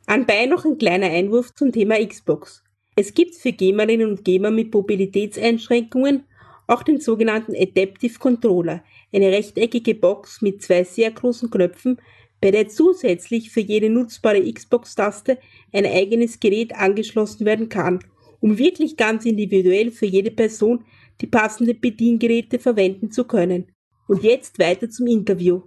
Anbei 0.06 0.46
noch 0.46 0.64
ein 0.64 0.78
kleiner 0.78 1.06
Einwurf 1.06 1.54
zum 1.54 1.72
Thema 1.72 2.04
Xbox. 2.04 2.64
Es 2.96 3.14
gibt 3.14 3.36
für 3.36 3.52
Gamerinnen 3.52 4.10
und 4.10 4.24
Gamer 4.24 4.50
mit 4.50 4.74
Mobilitätseinschränkungen 4.74 6.24
auch 6.66 6.82
den 6.82 7.00
sogenannten 7.00 7.54
Adaptive 7.56 8.18
Controller, 8.18 8.82
eine 9.12 9.30
rechteckige 9.30 9.94
Box 9.94 10.42
mit 10.42 10.62
zwei 10.62 10.84
sehr 10.84 11.10
großen 11.10 11.50
Knöpfen, 11.50 12.00
bei 12.40 12.50
der 12.50 12.68
zusätzlich 12.68 13.50
für 13.50 13.60
jede 13.60 13.90
nutzbare 13.90 14.50
Xbox-Taste 14.52 15.38
ein 15.72 15.86
eigenes 15.86 16.40
Gerät 16.40 16.74
angeschlossen 16.74 17.44
werden 17.44 17.68
kann, 17.68 18.00
um 18.40 18.56
wirklich 18.58 18.96
ganz 18.96 19.26
individuell 19.26 19.90
für 19.90 20.06
jede 20.06 20.30
Person 20.30 20.84
die 21.20 21.26
passenden 21.26 21.78
Bediengeräte 21.80 22.58
verwenden 22.58 23.10
zu 23.10 23.24
können. 23.24 23.66
Und 24.08 24.22
jetzt 24.22 24.58
weiter 24.58 24.88
zum 24.88 25.06
Interview. 25.06 25.62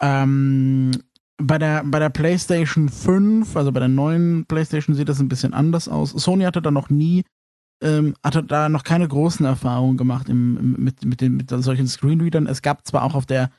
Ähm, 0.00 0.92
bei 1.38 1.58
der, 1.58 1.82
bei 1.84 1.98
der 1.98 2.10
PlayStation 2.10 2.88
5, 2.88 3.56
also 3.56 3.72
bei 3.72 3.80
der 3.80 3.88
neuen 3.88 4.44
PlayStation, 4.46 4.94
sieht 4.94 5.08
das 5.08 5.20
ein 5.20 5.28
bisschen 5.28 5.54
anders 5.54 5.88
aus. 5.88 6.10
Sony 6.10 6.44
hatte 6.44 6.62
da 6.62 6.70
noch 6.70 6.90
nie 6.90 7.24
ähm, 7.82 8.14
hatte 8.22 8.42
da 8.42 8.68
noch 8.68 8.84
keine 8.84 9.06
großen 9.06 9.44
Erfahrungen 9.44 9.96
gemacht 9.96 10.28
im, 10.28 10.74
mit, 10.74 11.04
mit, 11.04 11.20
den, 11.20 11.36
mit 11.36 11.50
solchen 11.50 11.88
Screenreadern. 11.88 12.46
Es 12.46 12.62
gab 12.62 12.86
zwar 12.86 13.02
auch 13.02 13.14
auf 13.14 13.26
der, 13.26 13.50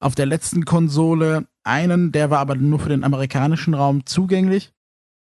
auf 0.00 0.14
der 0.14 0.26
letzten 0.26 0.64
Konsole 0.64 1.46
einen, 1.64 2.12
der 2.12 2.30
war 2.30 2.38
aber 2.38 2.54
nur 2.54 2.78
für 2.78 2.88
den 2.88 3.04
amerikanischen 3.04 3.74
Raum 3.74 4.06
zugänglich. 4.06 4.72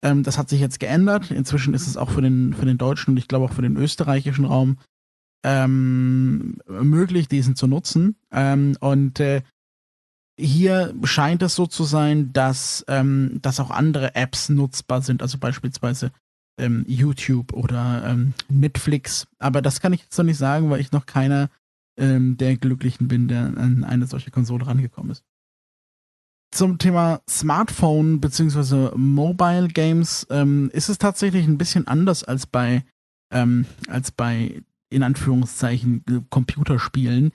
Ähm, 0.02 0.22
das 0.22 0.38
hat 0.38 0.48
sich 0.48 0.60
jetzt 0.60 0.80
geändert. 0.80 1.30
Inzwischen 1.30 1.74
ist 1.74 1.86
es 1.86 1.96
auch 1.96 2.10
für 2.10 2.22
den, 2.22 2.54
für 2.54 2.66
den 2.66 2.78
deutschen 2.78 3.12
und 3.12 3.16
ich 3.16 3.28
glaube 3.28 3.46
auch 3.46 3.52
für 3.52 3.62
den 3.62 3.76
österreichischen 3.76 4.44
Raum 4.44 4.78
ähm, 5.44 6.58
möglich, 6.66 7.28
diesen 7.28 7.56
zu 7.56 7.66
nutzen. 7.66 8.16
Ähm, 8.30 8.76
und 8.80 9.20
äh, 9.20 9.42
hier 10.38 10.94
scheint 11.04 11.42
es 11.42 11.54
so 11.54 11.66
zu 11.66 11.84
sein, 11.84 12.32
dass, 12.32 12.84
ähm, 12.88 13.38
dass 13.42 13.60
auch 13.60 13.70
andere 13.70 14.14
Apps 14.14 14.48
nutzbar 14.48 15.02
sind, 15.02 15.22
also 15.22 15.38
beispielsweise 15.38 16.12
ähm, 16.60 16.84
YouTube 16.86 17.52
oder 17.52 18.04
ähm, 18.06 18.34
Netflix. 18.48 19.26
Aber 19.38 19.62
das 19.62 19.80
kann 19.80 19.92
ich 19.92 20.02
jetzt 20.02 20.16
noch 20.18 20.24
nicht 20.24 20.38
sagen, 20.38 20.70
weil 20.70 20.80
ich 20.80 20.92
noch 20.92 21.06
keiner 21.06 21.50
ähm, 21.98 22.36
der 22.36 22.56
Glücklichen 22.56 23.08
bin, 23.08 23.28
der 23.28 23.56
an 23.56 23.84
eine 23.84 24.06
solche 24.06 24.30
Konsole 24.30 24.66
rangekommen 24.66 25.12
ist. 25.12 25.24
Zum 26.52 26.78
Thema 26.78 27.20
Smartphone 27.28 28.20
bzw. 28.20 28.96
Mobile 28.96 29.68
Games 29.68 30.26
ähm, 30.30 30.68
ist 30.72 30.88
es 30.88 30.98
tatsächlich 30.98 31.46
ein 31.46 31.58
bisschen 31.58 31.86
anders 31.86 32.24
als 32.24 32.46
bei, 32.46 32.84
ähm, 33.32 33.66
als 33.88 34.10
bei 34.10 34.62
in 34.90 35.04
Anführungszeichen 35.04 36.04
Computerspielen. 36.28 37.32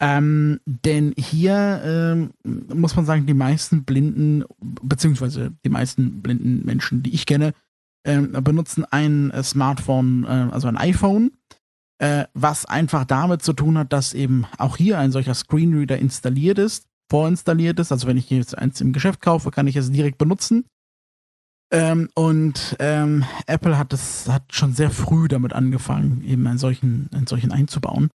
Ähm, 0.00 0.60
denn 0.64 1.12
hier 1.16 1.82
ähm, 1.84 2.30
muss 2.74 2.96
man 2.96 3.04
sagen, 3.04 3.26
die 3.26 3.34
meisten 3.34 3.84
blinden, 3.84 4.44
beziehungsweise 4.58 5.52
die 5.64 5.68
meisten 5.68 6.22
blinden 6.22 6.64
Menschen, 6.64 7.02
die 7.02 7.14
ich 7.14 7.26
kenne, 7.26 7.52
äh, 8.04 8.20
benutzen 8.20 8.84
ein 8.84 9.30
äh, 9.30 9.42
Smartphone, 9.42 10.24
äh, 10.24 10.48
also 10.52 10.68
ein 10.68 10.76
iPhone, 10.76 11.32
äh, 11.98 12.24
was 12.34 12.66
einfach 12.66 13.04
damit 13.04 13.42
zu 13.42 13.52
tun 13.52 13.78
hat, 13.78 13.92
dass 13.92 14.14
eben 14.14 14.46
auch 14.58 14.76
hier 14.76 14.98
ein 14.98 15.12
solcher 15.12 15.34
Screenreader 15.34 15.98
installiert 15.98 16.58
ist, 16.58 16.86
vorinstalliert 17.10 17.78
ist. 17.80 17.92
Also 17.92 18.06
wenn 18.06 18.16
ich 18.16 18.30
jetzt 18.30 18.56
eins 18.56 18.80
im 18.80 18.92
Geschäft 18.92 19.20
kaufe, 19.20 19.50
kann 19.50 19.66
ich 19.66 19.76
es 19.76 19.90
direkt 19.90 20.18
benutzen. 20.18 20.64
Ähm, 21.72 22.08
und 22.14 22.76
ähm, 22.78 23.24
Apple 23.46 23.78
hat 23.78 23.92
es 23.92 24.28
hat 24.28 24.44
schon 24.52 24.74
sehr 24.74 24.90
früh 24.90 25.28
damit 25.28 25.52
angefangen, 25.52 26.22
eben 26.24 26.46
einen 26.46 26.58
solchen, 26.58 27.08
einen 27.12 27.26
solchen 27.26 27.52
einzubauen. 27.52 28.10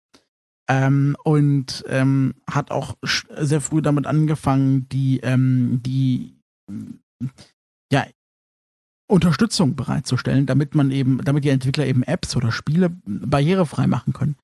Ähm, 0.69 1.15
und 1.25 1.85
ähm, 1.89 2.35
hat 2.51 2.71
auch 2.71 2.97
sehr 3.39 3.61
früh 3.61 3.83
damit 3.83 4.07
angefangen, 4.07 4.89
die, 4.89 5.21
ähm, 5.21 5.83
die 5.85 6.35
ja, 7.93 8.07
Unterstützung 9.07 9.77
bereitzustellen, 9.77 10.47
damit 10.47 10.75
man 10.75 10.91
eben, 10.91 11.19
damit 11.25 11.45
die 11.45 11.51
Entwickler 11.51 11.87
eben 11.87 12.03
Apps 12.03 12.37
oder 12.37 12.53
Spiele 12.53 12.91
barrierefrei 13.05 13.87
machen 13.87 14.13
können. 14.13 14.37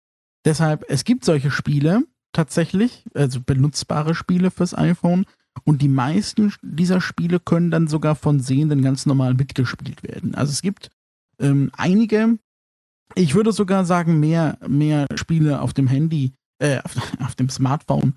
Deshalb, 0.45 0.85
es 0.89 1.05
gibt 1.05 1.25
solche 1.25 1.51
Spiele 1.51 2.05
tatsächlich, 2.33 3.05
also 3.15 3.41
benutzbare 3.41 4.15
Spiele 4.15 4.51
fürs 4.51 4.77
iPhone, 4.77 5.27
und 5.65 5.83
die 5.83 5.89
meisten 5.89 6.53
dieser 6.63 7.01
Spiele 7.01 7.41
können 7.41 7.71
dann 7.71 7.89
sogar 7.89 8.15
von 8.15 8.41
Sehenden 8.41 8.83
ganz 8.83 9.05
normal 9.05 9.35
mitgespielt 9.35 10.03
werden. 10.03 10.35
Also 10.35 10.53
es 10.53 10.63
gibt 10.63 10.91
ähm, 11.39 11.71
einige, 11.77 12.39
ich 13.15 13.35
würde 13.35 13.53
sogar 13.53 13.85
sagen, 13.85 14.21
mehr, 14.21 14.59
mehr 14.67 15.07
Spiele 15.17 15.61
auf 15.61 15.75
dem 15.75 15.87
Handy, 15.87 16.33
äh, 16.59 16.79
auf, 16.79 16.97
auf 17.21 17.35
dem 17.35 17.49
Smartphone, 17.51 18.15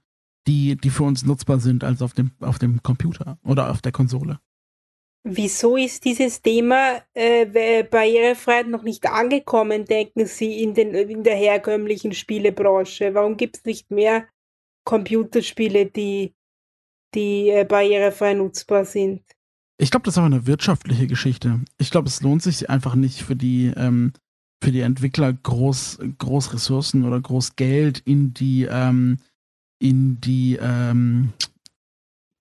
die, 0.48 0.76
die 0.76 0.90
für 0.90 1.04
uns 1.04 1.26
nutzbar 1.26 1.60
sind 1.60 1.84
als 1.84 2.02
auf 2.02 2.14
dem, 2.14 2.32
auf 2.40 2.60
dem 2.60 2.84
Computer 2.84 3.38
oder 3.44 3.72
auf 3.72 3.82
der 3.82 3.92
Konsole. 3.92 4.40
Wieso 5.26 5.78
ist 5.78 6.04
dieses 6.04 6.42
Thema 6.42 7.02
äh, 7.14 7.84
Barrierefreiheit 7.84 8.68
noch 8.68 8.84
nicht 8.84 9.06
angekommen, 9.06 9.86
denken 9.86 10.26
Sie, 10.26 10.62
in, 10.62 10.74
den, 10.74 10.94
in 10.94 11.24
der 11.24 11.38
herkömmlichen 11.38 12.14
Spielebranche? 12.14 13.14
Warum 13.14 13.38
gibt 13.38 13.58
es 13.58 13.64
nicht 13.64 13.90
mehr 13.90 14.28
Computerspiele, 14.84 15.86
die, 15.86 16.34
die 17.16 17.50
äh, 17.50 17.64
barrierefrei 17.64 18.34
nutzbar 18.34 18.84
sind? 18.84 19.24
Ich 19.78 19.92
glaube, 19.92 20.06
das 20.06 20.16
ist 20.16 20.18
aber 20.18 20.28
eine 20.28 20.46
wirtschaftliche 20.46 21.08
Geschichte. 21.08 21.62
Ich 21.78 21.90
glaube, 21.90 22.10
es 22.10 22.22
lohnt 22.22 22.44
sich 22.44 22.70
einfach 22.70 22.96
nicht 22.96 23.22
für 23.22 23.38
die, 23.38 23.72
ähm, 23.78 24.12
für 24.62 24.72
die 24.72 24.82
Entwickler 24.82 25.32
groß, 25.32 26.00
groß 26.18 26.54
Ressourcen 26.54 27.06
oder 27.06 27.22
groß 27.22 27.56
Geld 27.56 28.00
in 28.00 28.34
die, 28.34 28.68
ähm, 28.70 29.20
in 29.80 30.20
die, 30.20 30.58
ähm, 30.62 31.32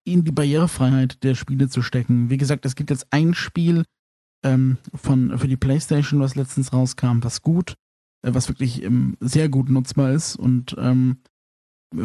in 0.04 0.24
die 0.24 0.32
Barrierefreiheit 0.32 1.22
der 1.22 1.34
Spiele 1.34 1.68
zu 1.68 1.82
stecken. 1.82 2.30
Wie 2.30 2.36
gesagt, 2.36 2.66
es 2.66 2.74
gibt 2.74 2.90
jetzt 2.90 3.06
ein 3.10 3.34
Spiel 3.34 3.84
ähm, 4.44 4.78
von, 4.94 5.38
für 5.38 5.48
die 5.48 5.56
PlayStation, 5.56 6.20
was 6.20 6.34
letztens 6.34 6.72
rauskam, 6.72 7.22
was 7.22 7.42
gut, 7.42 7.74
äh, 8.22 8.34
was 8.34 8.48
wirklich 8.48 8.82
ähm, 8.82 9.16
sehr 9.20 9.48
gut 9.48 9.68
nutzbar 9.68 10.12
ist 10.12 10.36
und 10.36 10.74
ähm, 10.78 11.18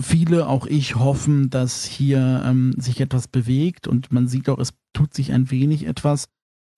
viele, 0.02 0.48
auch 0.48 0.66
ich, 0.66 0.96
hoffen, 0.96 1.50
dass 1.50 1.86
hier 1.86 2.44
ähm, 2.46 2.74
sich 2.78 3.00
etwas 3.02 3.28
bewegt 3.28 3.88
und 3.88 4.12
man 4.12 4.28
sieht 4.28 4.50
auch, 4.50 4.60
es 4.60 4.74
tut 4.94 5.14
sich 5.14 5.32
ein 5.32 5.50
wenig 5.50 5.86
etwas. 5.86 6.28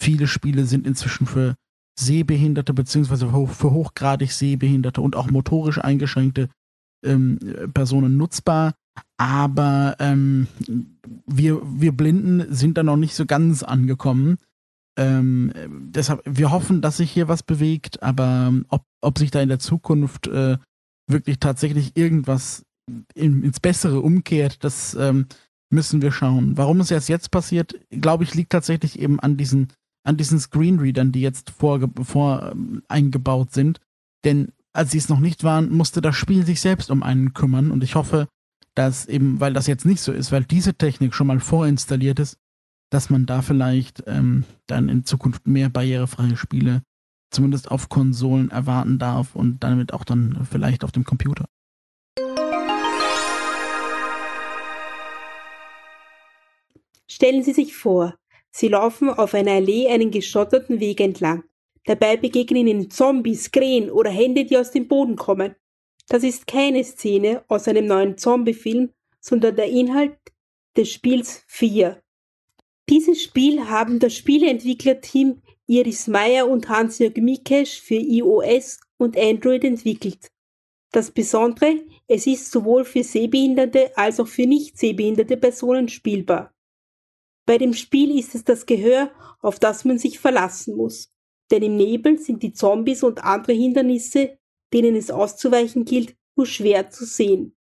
Viele 0.02 0.28
Spiele 0.28 0.66
sind 0.66 0.86
inzwischen 0.86 1.26
für 1.26 1.56
Sehbehinderte 2.00 2.74
beziehungsweise 2.74 3.28
für 3.28 3.72
hochgradig 3.72 4.32
Sehbehinderte 4.32 5.02
und 5.02 5.16
auch 5.16 5.30
motorisch 5.30 5.80
eingeschränkte 5.80 6.50
ähm, 7.04 7.40
Personen 7.74 8.16
nutzbar 8.16 8.74
aber 9.18 9.96
ähm, 10.00 10.48
wir, 11.26 11.62
wir 11.64 11.92
Blinden 11.92 12.54
sind 12.54 12.78
da 12.78 12.84
noch 12.84 12.98
nicht 12.98 13.16
so 13.16 13.26
ganz 13.26 13.64
angekommen. 13.64 14.38
Ähm, 14.98 15.54
deshalb, 15.94 16.22
wir 16.26 16.52
hoffen, 16.52 16.82
dass 16.82 16.98
sich 16.98 17.12
hier 17.12 17.28
was 17.28 17.44
bewegt, 17.44 18.04
aber 18.04 18.54
ob, 18.70 18.84
ob 19.02 19.18
sich 19.18 19.32
da 19.32 19.42
in 19.42 19.50
der 19.50 19.60
Zukunft 19.60 20.28
äh, 20.28 20.58
wirklich 21.08 21.40
tatsächlich 21.40 21.96
irgendwas 21.96 22.66
in, 23.14 23.44
ins 23.44 23.60
Bessere 23.60 24.02
umkehrt, 24.02 24.64
das 24.64 24.96
ähm, 24.96 25.28
müssen 25.70 26.02
wir 26.02 26.12
schauen. 26.12 26.58
Warum 26.58 26.80
es 26.80 26.92
erst 26.92 27.10
jetzt 27.10 27.32
passiert, 27.32 27.76
glaube 27.90 28.24
ich, 28.24 28.36
liegt 28.36 28.52
tatsächlich 28.52 29.00
eben 29.00 29.20
an 29.20 29.38
diesen, 29.38 29.70
an 30.04 30.18
diesen 30.18 30.40
Screenreadern, 30.40 31.12
die 31.12 31.22
jetzt 31.22 31.52
vor, 31.52 31.80
vor 32.04 32.52
ähm, 32.52 32.84
eingebaut 32.88 33.54
sind. 33.54 33.80
Denn 34.26 34.50
als 34.74 34.92
sie 34.92 34.98
es 34.98 35.10
noch 35.10 35.20
nicht 35.20 35.44
waren, 35.44 35.72
musste 35.72 36.02
das 36.02 36.16
Spiel 36.16 36.46
sich 36.46 36.62
selbst 36.62 36.92
um 36.92 37.04
einen 37.04 37.34
kümmern 37.34 37.72
und 37.72 37.84
ich 37.84 37.96
hoffe, 37.96 38.28
dass 38.80 39.08
eben, 39.08 39.42
weil 39.42 39.52
das 39.52 39.68
jetzt 39.68 39.86
nicht 39.86 40.00
so 40.00 40.14
ist, 40.14 40.32
weil 40.32 40.46
diese 40.46 40.74
Technik 40.74 41.14
schon 41.14 41.28
mal 41.28 41.42
vorinstalliert 41.42 42.18
ist, 42.18 42.38
dass 42.90 43.10
man 43.10 43.26
da 43.26 43.42
vielleicht 43.42 44.06
ähm, 44.08 44.46
dann 44.68 44.88
in 44.88 45.04
Zukunft 45.04 45.46
mehr 45.48 45.68
barrierefreie 45.68 46.38
Spiele 46.38 46.82
zumindest 47.30 47.70
auf 47.70 47.90
Konsolen 47.90 48.52
erwarten 48.52 48.98
darf 48.98 49.36
und 49.36 49.66
damit 49.66 49.94
auch 49.94 50.06
dann 50.06 50.48
vielleicht 50.50 50.86
auf 50.86 50.94
dem 50.94 51.04
Computer. 51.04 51.44
Stellen 57.12 57.44
Sie 57.44 57.52
sich 57.52 57.76
vor, 57.76 58.16
Sie 58.50 58.70
laufen 58.70 59.10
auf 59.10 59.34
einer 59.34 59.52
Allee 59.52 59.90
einen 59.90 60.10
geschotterten 60.10 60.80
Weg 60.80 61.02
entlang. 61.02 61.44
Dabei 61.84 62.16
begegnen 62.16 62.66
Ihnen 62.66 62.90
Zombies, 62.90 63.52
Krähen 63.52 63.92
oder 63.92 64.10
Hände, 64.10 64.46
die 64.46 64.58
aus 64.58 64.72
dem 64.72 64.88
Boden 64.88 65.18
kommen. 65.18 65.54
Das 66.10 66.24
ist 66.24 66.48
keine 66.48 66.84
Szene 66.84 67.44
aus 67.48 67.68
einem 67.68 67.86
neuen 67.86 68.18
Zombie-Film, 68.18 68.92
sondern 69.20 69.56
der 69.56 69.68
Inhalt 69.68 70.18
des 70.76 70.92
Spiels 70.92 71.44
4. 71.48 72.02
Dieses 72.90 73.22
Spiel 73.22 73.70
haben 73.70 74.00
das 74.00 74.16
Spieleentwicklerteam 74.16 75.44
Iris 75.68 76.08
Meyer 76.08 76.50
und 76.50 76.68
Hans-Jörg 76.68 77.16
Mikesch 77.18 77.80
für 77.80 77.94
iOS 77.94 78.80
und 78.98 79.16
Android 79.16 79.64
entwickelt. 79.64 80.32
Das 80.92 81.12
Besondere, 81.12 81.84
es 82.08 82.26
ist 82.26 82.52
sowohl 82.52 82.86
für 82.86 83.04
sehbehinderte 83.04 83.96
als 83.96 84.20
auch 84.20 84.28
für 84.28 84.48
nicht 84.48 84.80
sehbehinderte 84.80 85.38
Personen 85.38 85.90
spielbar. 85.90 86.56
Bei 87.46 87.60
dem 87.60 87.76
Spiel 87.76 88.18
ist 88.18 88.34
es 88.34 88.44
das 88.44 88.66
Gehör, 88.66 89.12
auf 89.42 89.60
das 89.60 89.86
man 89.86 90.00
sich 90.00 90.18
verlassen 90.18 90.76
muss. 90.76 91.12
Denn 91.52 91.62
im 91.62 91.78
Nebel 91.78 92.18
sind 92.18 92.42
die 92.42 92.54
Zombies 92.54 93.04
und 93.04 93.24
andere 93.24 93.54
Hindernisse, 93.54 94.39
denen 94.74 94.96
es 94.96 95.12
auszuweichen 95.12 95.86
gilt, 95.86 96.16
nur 96.36 96.46
schwer 96.46 96.90
zu 96.90 97.06
sehen. 97.06 97.56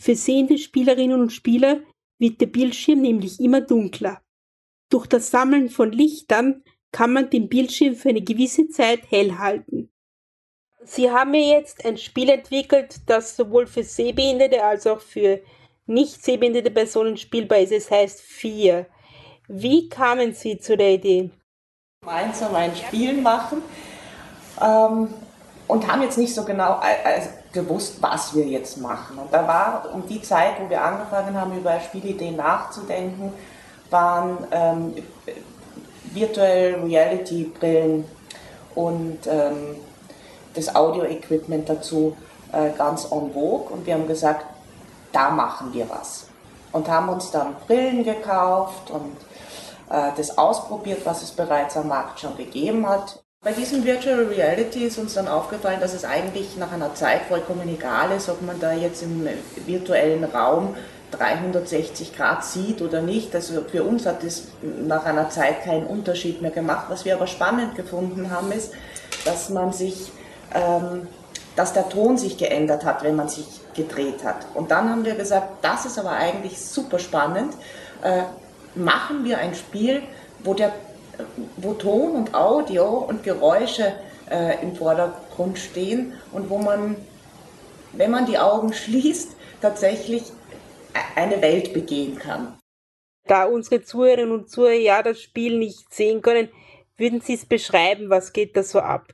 Für 0.00 0.14
sehende 0.14 0.58
Spielerinnen 0.58 1.20
und 1.20 1.32
Spieler 1.32 1.80
wird 2.18 2.40
der 2.40 2.46
Bildschirm 2.46 3.00
nämlich 3.00 3.40
immer 3.40 3.60
dunkler. 3.60 4.22
Durch 4.90 5.06
das 5.06 5.30
Sammeln 5.30 5.68
von 5.68 5.92
Lichtern 5.92 6.62
kann 6.92 7.12
man 7.12 7.30
den 7.30 7.48
Bildschirm 7.48 7.94
für 7.94 8.10
eine 8.10 8.22
gewisse 8.22 8.68
Zeit 8.68 9.10
hell 9.10 9.38
halten. 9.38 9.90
Sie 10.84 11.10
haben 11.10 11.32
mir 11.32 11.48
jetzt 11.48 11.84
ein 11.84 11.98
Spiel 11.98 12.28
entwickelt, 12.28 13.00
das 13.06 13.36
sowohl 13.36 13.66
für 13.66 13.82
Sehbehinderte 13.82 14.62
als 14.62 14.86
auch 14.86 15.00
für 15.00 15.42
nicht 15.86 16.22
sehbehinderte 16.22 16.70
Personen 16.70 17.16
spielbar 17.16 17.58
ist. 17.58 17.72
Es 17.72 17.90
heißt 17.90 18.20
4. 18.20 18.86
Wie 19.48 19.88
kamen 19.88 20.32
Sie 20.32 20.58
zu 20.58 20.76
der 20.76 20.94
Idee? 20.94 21.30
Gemeinsam 22.02 22.54
ein 22.54 22.74
Spiel 22.76 23.20
machen 23.20 23.62
ähm, 24.60 25.08
und 25.68 25.90
haben 25.90 26.02
jetzt 26.02 26.18
nicht 26.18 26.34
so 26.34 26.44
genau 26.44 26.80
äh, 26.80 27.20
gewusst, 27.52 27.96
was 28.00 28.34
wir 28.34 28.46
jetzt 28.46 28.78
machen. 28.78 29.18
Und 29.18 29.32
da 29.32 29.46
war 29.46 29.88
um 29.92 30.06
die 30.06 30.22
Zeit, 30.22 30.60
wo 30.60 30.70
wir 30.70 30.82
angefangen 30.82 31.38
haben, 31.38 31.56
über 31.56 31.80
Spielideen 31.80 32.36
nachzudenken, 32.36 33.32
waren 33.90 34.46
ähm, 34.50 34.94
Virtual 36.12 36.80
Reality 36.84 37.44
Brillen 37.44 38.04
und 38.74 39.18
ähm, 39.26 39.76
das 40.54 40.74
Audio-Equipment 40.74 41.68
dazu 41.68 42.16
äh, 42.52 42.70
ganz 42.76 43.04
en 43.10 43.32
vogue 43.32 43.72
und 43.72 43.86
wir 43.86 43.94
haben 43.94 44.06
gesagt, 44.06 44.46
da 45.12 45.30
machen 45.30 45.72
wir 45.72 45.88
was. 45.88 46.28
Und 46.72 46.88
haben 46.88 47.08
uns 47.08 47.30
dann 47.30 47.56
Brillen 47.66 48.04
gekauft 48.04 48.90
und 48.90 49.16
äh, 49.90 50.10
das 50.16 50.36
ausprobiert, 50.36 51.04
was 51.04 51.22
es 51.22 51.30
bereits 51.30 51.76
am 51.76 51.88
Markt 51.88 52.20
schon 52.20 52.36
gegeben 52.36 52.88
hat. 52.88 53.22
Bei 53.46 53.52
diesem 53.52 53.84
Virtual 53.84 54.24
Reality 54.24 54.86
ist 54.86 54.98
uns 54.98 55.14
dann 55.14 55.28
aufgefallen, 55.28 55.78
dass 55.78 55.94
es 55.94 56.04
eigentlich 56.04 56.56
nach 56.56 56.72
einer 56.72 56.96
Zeit 56.96 57.22
vollkommen 57.28 57.68
egal 57.68 58.10
ist, 58.10 58.28
ob 58.28 58.42
man 58.42 58.58
da 58.58 58.72
jetzt 58.72 59.04
im 59.04 59.28
virtuellen 59.66 60.24
Raum 60.24 60.74
360 61.12 62.16
Grad 62.16 62.44
sieht 62.44 62.82
oder 62.82 63.02
nicht. 63.02 63.32
Also 63.36 63.62
für 63.62 63.84
uns 63.84 64.04
hat 64.04 64.24
es 64.24 64.48
nach 64.62 65.04
einer 65.04 65.30
Zeit 65.30 65.62
keinen 65.62 65.86
Unterschied 65.86 66.42
mehr 66.42 66.50
gemacht. 66.50 66.86
Was 66.88 67.04
wir 67.04 67.14
aber 67.14 67.28
spannend 67.28 67.76
gefunden 67.76 68.32
haben, 68.32 68.50
ist, 68.50 68.72
dass 69.24 69.48
man 69.48 69.72
sich, 69.72 70.10
ähm, 70.52 71.06
dass 71.54 71.72
der 71.72 71.88
Ton 71.88 72.18
sich 72.18 72.38
geändert 72.38 72.84
hat, 72.84 73.04
wenn 73.04 73.14
man 73.14 73.28
sich 73.28 73.46
gedreht 73.74 74.24
hat. 74.24 74.38
Und 74.54 74.72
dann 74.72 74.90
haben 74.90 75.04
wir 75.04 75.14
gesagt, 75.14 75.62
das 75.62 75.86
ist 75.86 76.00
aber 76.00 76.10
eigentlich 76.10 76.58
super 76.58 76.98
spannend. 76.98 77.54
Äh, 78.02 78.22
machen 78.74 79.24
wir 79.24 79.38
ein 79.38 79.54
Spiel, 79.54 80.02
wo, 80.42 80.52
der, 80.52 80.72
wo 81.56 81.74
Ton 81.74 82.12
und 82.12 82.34
Audio 82.34 82.98
und 82.98 83.22
Geräusche 83.22 83.92
äh, 84.30 84.62
im 84.62 84.74
Vordergrund 84.74 85.58
stehen 85.58 86.14
und 86.32 86.50
wo 86.50 86.58
man, 86.58 86.96
wenn 87.92 88.10
man 88.10 88.26
die 88.26 88.38
Augen 88.38 88.72
schließt, 88.72 89.36
tatsächlich 89.60 90.24
eine 91.14 91.40
Welt 91.42 91.72
begehen 91.72 92.18
kann. 92.18 92.58
Da 93.26 93.44
unsere 93.44 93.82
Zuhörerinnen 93.82 94.32
und 94.32 94.50
Zuhörer 94.50 94.74
ja 94.74 95.02
das 95.02 95.20
Spiel 95.20 95.58
nicht 95.58 95.92
sehen 95.92 96.22
können, 96.22 96.48
würden 96.96 97.20
Sie 97.20 97.34
es 97.34 97.44
beschreiben, 97.44 98.08
was 98.08 98.32
geht 98.32 98.56
da 98.56 98.62
so 98.62 98.80
ab? 98.80 99.12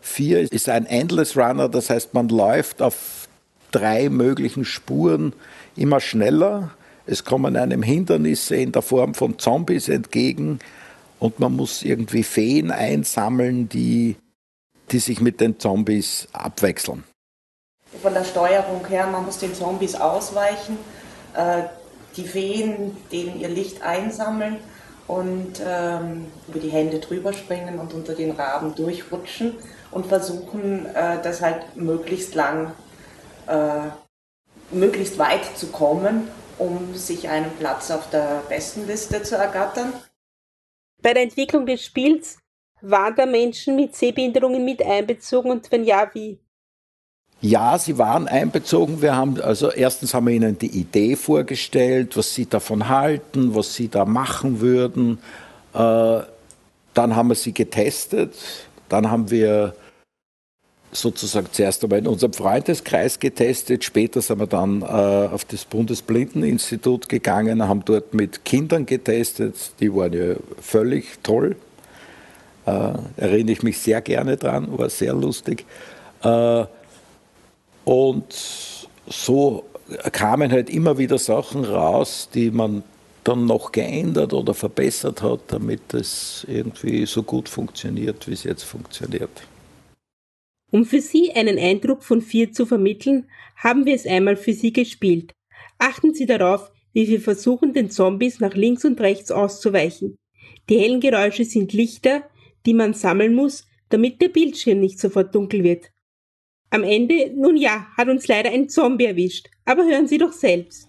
Vier 0.00 0.40
ist 0.52 0.68
ein 0.68 0.86
Endless 0.86 1.36
Runner, 1.36 1.68
das 1.68 1.90
heißt, 1.90 2.14
man 2.14 2.28
läuft 2.28 2.82
auf 2.82 3.28
drei 3.72 4.08
möglichen 4.08 4.64
Spuren 4.64 5.32
immer 5.74 6.00
schneller 6.00 6.70
es 7.08 7.24
kommen 7.24 7.56
einem 7.56 7.82
Hindernisse 7.82 8.56
in 8.56 8.70
der 8.70 8.82
Form 8.82 9.14
von 9.14 9.38
Zombies 9.38 9.88
entgegen 9.88 10.58
und 11.18 11.40
man 11.40 11.54
muss 11.54 11.82
irgendwie 11.82 12.22
Feen 12.22 12.70
einsammeln, 12.70 13.68
die, 13.68 14.16
die 14.90 14.98
sich 14.98 15.20
mit 15.20 15.40
den 15.40 15.58
Zombies 15.58 16.28
abwechseln. 16.32 17.04
Von 18.02 18.14
der 18.14 18.24
Steuerung 18.24 18.86
her, 18.86 19.06
man 19.06 19.24
muss 19.24 19.38
den 19.38 19.54
Zombies 19.54 19.94
ausweichen, 19.94 20.78
äh, 21.34 21.62
die 22.16 22.24
Feen, 22.24 22.96
denen 23.10 23.40
ihr 23.40 23.48
Licht 23.48 23.82
einsammeln 23.82 24.56
und 25.06 25.60
ähm, 25.64 26.26
über 26.48 26.58
die 26.58 26.68
Hände 26.68 26.98
drüber 26.98 27.32
springen 27.32 27.78
und 27.78 27.94
unter 27.94 28.14
den 28.14 28.32
Raben 28.32 28.74
durchrutschen 28.74 29.54
und 29.90 30.06
versuchen, 30.06 30.86
äh, 30.86 31.22
das 31.22 31.40
halt 31.40 31.76
möglichst 31.76 32.34
lang, 32.34 32.72
äh, 33.46 33.88
möglichst 34.70 35.18
weit 35.18 35.56
zu 35.56 35.68
kommen 35.68 36.28
um 36.58 36.94
sich 36.94 37.28
einen 37.28 37.50
Platz 37.58 37.90
auf 37.90 38.10
der 38.10 38.42
Bestenliste 38.48 39.22
zu 39.22 39.36
ergattern. 39.36 39.92
Bei 41.02 41.14
der 41.14 41.22
Entwicklung 41.22 41.66
des 41.66 41.84
Spiels 41.84 42.38
waren 42.80 43.14
da 43.16 43.26
Menschen 43.26 43.76
mit 43.76 43.94
Sehbehinderungen 43.94 44.64
mit 44.64 44.82
einbezogen 44.82 45.50
und 45.50 45.70
wenn 45.70 45.84
ja, 45.84 46.10
wie? 46.12 46.38
Ja, 47.40 47.78
sie 47.78 47.98
waren 47.98 48.26
einbezogen. 48.26 49.00
Wir 49.00 49.14
haben 49.14 49.40
also 49.40 49.70
erstens 49.70 50.12
haben 50.12 50.26
wir 50.26 50.34
ihnen 50.34 50.58
die 50.58 50.80
Idee 50.80 51.14
vorgestellt, 51.14 52.16
was 52.16 52.34
sie 52.34 52.46
davon 52.46 52.88
halten, 52.88 53.54
was 53.54 53.74
sie 53.74 53.88
da 53.88 54.04
machen 54.04 54.60
würden. 54.60 55.18
Äh, 55.72 56.20
dann 56.94 57.14
haben 57.14 57.28
wir 57.28 57.36
sie 57.36 57.52
getestet. 57.52 58.34
Dann 58.88 59.08
haben 59.08 59.30
wir 59.30 59.74
sozusagen 60.92 61.48
zuerst 61.52 61.84
einmal 61.84 61.98
in 62.00 62.06
unserem 62.06 62.32
Freundeskreis 62.32 63.18
getestet. 63.18 63.84
Später 63.84 64.20
sind 64.20 64.38
wir 64.38 64.46
dann 64.46 64.82
äh, 64.82 64.84
auf 64.84 65.44
das 65.44 65.64
Bundesblindeninstitut 65.64 67.08
gegangen, 67.08 67.68
haben 67.68 67.84
dort 67.84 68.14
mit 68.14 68.44
Kindern 68.44 68.86
getestet. 68.86 69.54
Die 69.80 69.94
waren 69.94 70.12
ja 70.12 70.36
völlig 70.60 71.18
toll. 71.22 71.56
Äh, 72.66 72.92
erinnere 73.16 73.52
ich 73.52 73.62
mich 73.62 73.78
sehr 73.78 74.00
gerne 74.00 74.36
dran, 74.36 74.78
war 74.78 74.88
sehr 74.88 75.14
lustig. 75.14 75.64
Äh, 76.22 76.64
und 77.84 78.34
so 79.06 79.64
kamen 80.12 80.52
halt 80.52 80.68
immer 80.68 80.98
wieder 80.98 81.18
Sachen 81.18 81.64
raus, 81.64 82.28
die 82.32 82.50
man 82.50 82.82
dann 83.24 83.46
noch 83.46 83.72
geändert 83.72 84.32
oder 84.32 84.54
verbessert 84.54 85.22
hat, 85.22 85.40
damit 85.48 85.94
es 85.94 86.46
irgendwie 86.48 87.06
so 87.06 87.22
gut 87.22 87.48
funktioniert, 87.48 88.26
wie 88.28 88.32
es 88.32 88.44
jetzt 88.44 88.64
funktioniert. 88.64 89.30
Um 90.70 90.84
für 90.84 91.00
Sie 91.00 91.32
einen 91.32 91.58
Eindruck 91.58 92.02
von 92.02 92.20
vier 92.20 92.52
zu 92.52 92.66
vermitteln, 92.66 93.26
haben 93.56 93.86
wir 93.86 93.94
es 93.94 94.06
einmal 94.06 94.36
für 94.36 94.52
Sie 94.52 94.72
gespielt. 94.72 95.34
Achten 95.78 96.14
Sie 96.14 96.26
darauf, 96.26 96.70
wie 96.92 97.08
wir 97.08 97.20
versuchen, 97.20 97.72
den 97.72 97.90
Zombies 97.90 98.40
nach 98.40 98.54
links 98.54 98.84
und 98.84 99.00
rechts 99.00 99.30
auszuweichen. 99.30 100.16
Die 100.68 100.78
hellen 100.78 101.00
Geräusche 101.00 101.44
sind 101.44 101.72
Lichter, 101.72 102.28
die 102.66 102.74
man 102.74 102.92
sammeln 102.92 103.34
muss, 103.34 103.66
damit 103.88 104.20
der 104.20 104.28
Bildschirm 104.28 104.80
nicht 104.80 104.98
sofort 104.98 105.34
dunkel 105.34 105.64
wird. 105.64 105.90
Am 106.70 106.84
Ende, 106.84 107.32
nun 107.34 107.56
ja, 107.56 107.86
hat 107.96 108.08
uns 108.08 108.28
leider 108.28 108.50
ein 108.50 108.68
Zombie 108.68 109.06
erwischt, 109.06 109.48
aber 109.64 109.84
hören 109.84 110.06
Sie 110.06 110.18
doch 110.18 110.32
selbst. 110.32 110.88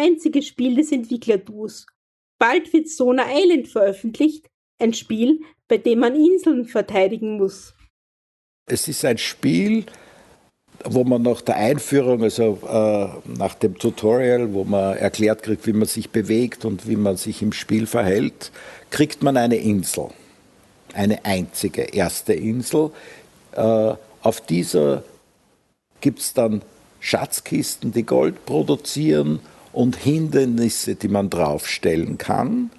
einzige 0.00 0.42
Spiel 0.42 0.74
des 0.76 0.92
Entwicklerduos. 0.92 1.86
Bald 2.38 2.72
wird 2.72 2.88
Sona 2.88 3.24
Island 3.32 3.68
veröffentlicht, 3.68 4.46
ein 4.78 4.94
Spiel, 4.94 5.40
bei 5.68 5.78
dem 5.78 6.00
man 6.00 6.14
Inseln 6.14 6.64
verteidigen 6.64 7.36
muss. 7.36 7.74
Es 8.66 8.88
ist 8.88 9.04
ein 9.04 9.18
Spiel, 9.18 9.84
wo 10.84 11.04
man 11.04 11.22
nach 11.22 11.42
der 11.42 11.56
Einführung, 11.56 12.22
also 12.22 12.58
äh, 12.66 13.30
nach 13.38 13.54
dem 13.54 13.76
Tutorial, 13.78 14.52
wo 14.54 14.64
man 14.64 14.96
erklärt 14.96 15.42
kriegt, 15.42 15.66
wie 15.66 15.72
man 15.72 15.86
sich 15.86 16.10
bewegt 16.10 16.64
und 16.64 16.88
wie 16.88 16.96
man 16.96 17.16
sich 17.16 17.42
im 17.42 17.52
Spiel 17.52 17.86
verhält, 17.86 18.50
kriegt 18.90 19.22
man 19.22 19.36
eine 19.36 19.56
Insel. 19.56 20.08
Eine 20.94 21.24
einzige 21.24 21.82
erste 21.82 22.32
Insel. 22.32 22.90
Äh, 23.52 23.94
auf 24.22 24.40
dieser 24.40 25.02
gibt 26.00 26.20
es 26.20 26.32
dann 26.32 26.62
Schatzkisten, 27.00 27.92
die 27.92 28.04
Gold 28.04 28.44
produzieren 28.46 29.40
und 29.72 29.96
Hindernisse, 29.96 30.94
die 30.94 31.08
man 31.08 31.30
draufstellen 31.30 32.18
kann. 32.18 32.70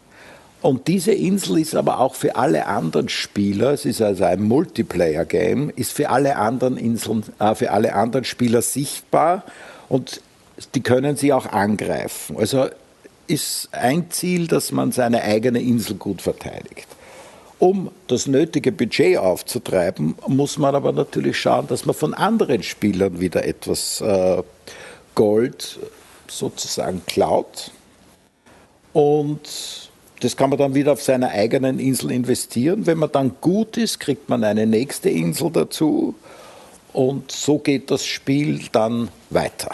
Und 0.61 0.87
diese 0.87 1.11
Insel 1.11 1.57
ist 1.57 1.75
aber 1.75 1.99
auch 1.99 2.13
für 2.13 2.35
alle 2.35 2.67
anderen 2.67 3.09
Spieler, 3.09 3.71
es 3.71 3.85
ist 3.85 4.01
also 4.01 4.25
ein 4.25 4.43
Multiplayer-Game, 4.43 5.71
ist 5.75 5.91
für 5.91 6.09
alle 6.09 6.35
anderen 6.35 6.77
Inseln, 6.77 7.23
äh, 7.39 7.55
für 7.55 7.71
alle 7.71 7.95
anderen 7.95 8.25
Spieler 8.25 8.61
sichtbar 8.61 9.43
und 9.89 10.21
die 10.75 10.81
können 10.81 11.15
sie 11.15 11.33
auch 11.33 11.47
angreifen. 11.47 12.37
Also 12.37 12.67
ist 13.25 13.69
ein 13.71 14.11
Ziel, 14.11 14.47
dass 14.47 14.71
man 14.71 14.91
seine 14.91 15.23
eigene 15.23 15.61
Insel 15.61 15.95
gut 15.95 16.21
verteidigt. 16.21 16.87
Um 17.57 17.91
das 18.07 18.27
nötige 18.27 18.71
Budget 18.71 19.17
aufzutreiben, 19.17 20.15
muss 20.27 20.57
man 20.57 20.75
aber 20.75 20.91
natürlich 20.91 21.39
schauen, 21.39 21.67
dass 21.67 21.85
man 21.85 21.95
von 21.95 22.13
anderen 22.13 22.61
Spielern 22.61 23.19
wieder 23.19 23.45
etwas 23.45 24.01
äh, 24.01 24.43
Gold 25.15 25.79
sozusagen 26.37 27.01
klaut. 27.05 27.71
Und 28.93 29.89
das 30.19 30.35
kann 30.37 30.49
man 30.49 30.59
dann 30.59 30.75
wieder 30.75 30.93
auf 30.93 31.01
seiner 31.01 31.29
eigenen 31.29 31.79
Insel 31.79 32.11
investieren. 32.11 32.85
Wenn 32.85 32.99
man 32.99 33.11
dann 33.11 33.35
gut 33.41 33.77
ist, 33.77 33.99
kriegt 33.99 34.29
man 34.29 34.43
eine 34.43 34.65
nächste 34.65 35.09
Insel 35.09 35.51
dazu. 35.51 36.15
Und 36.93 37.31
so 37.31 37.57
geht 37.57 37.89
das 37.89 38.05
Spiel 38.05 38.61
dann 38.71 39.09
weiter. 39.29 39.71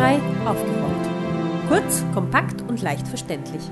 Barrierefrei 0.00 0.48
aufgeräumt. 0.48 1.68
Kurz, 1.68 2.02
kompakt 2.14 2.62
und 2.62 2.80
leicht 2.80 3.06
verständlich. 3.06 3.62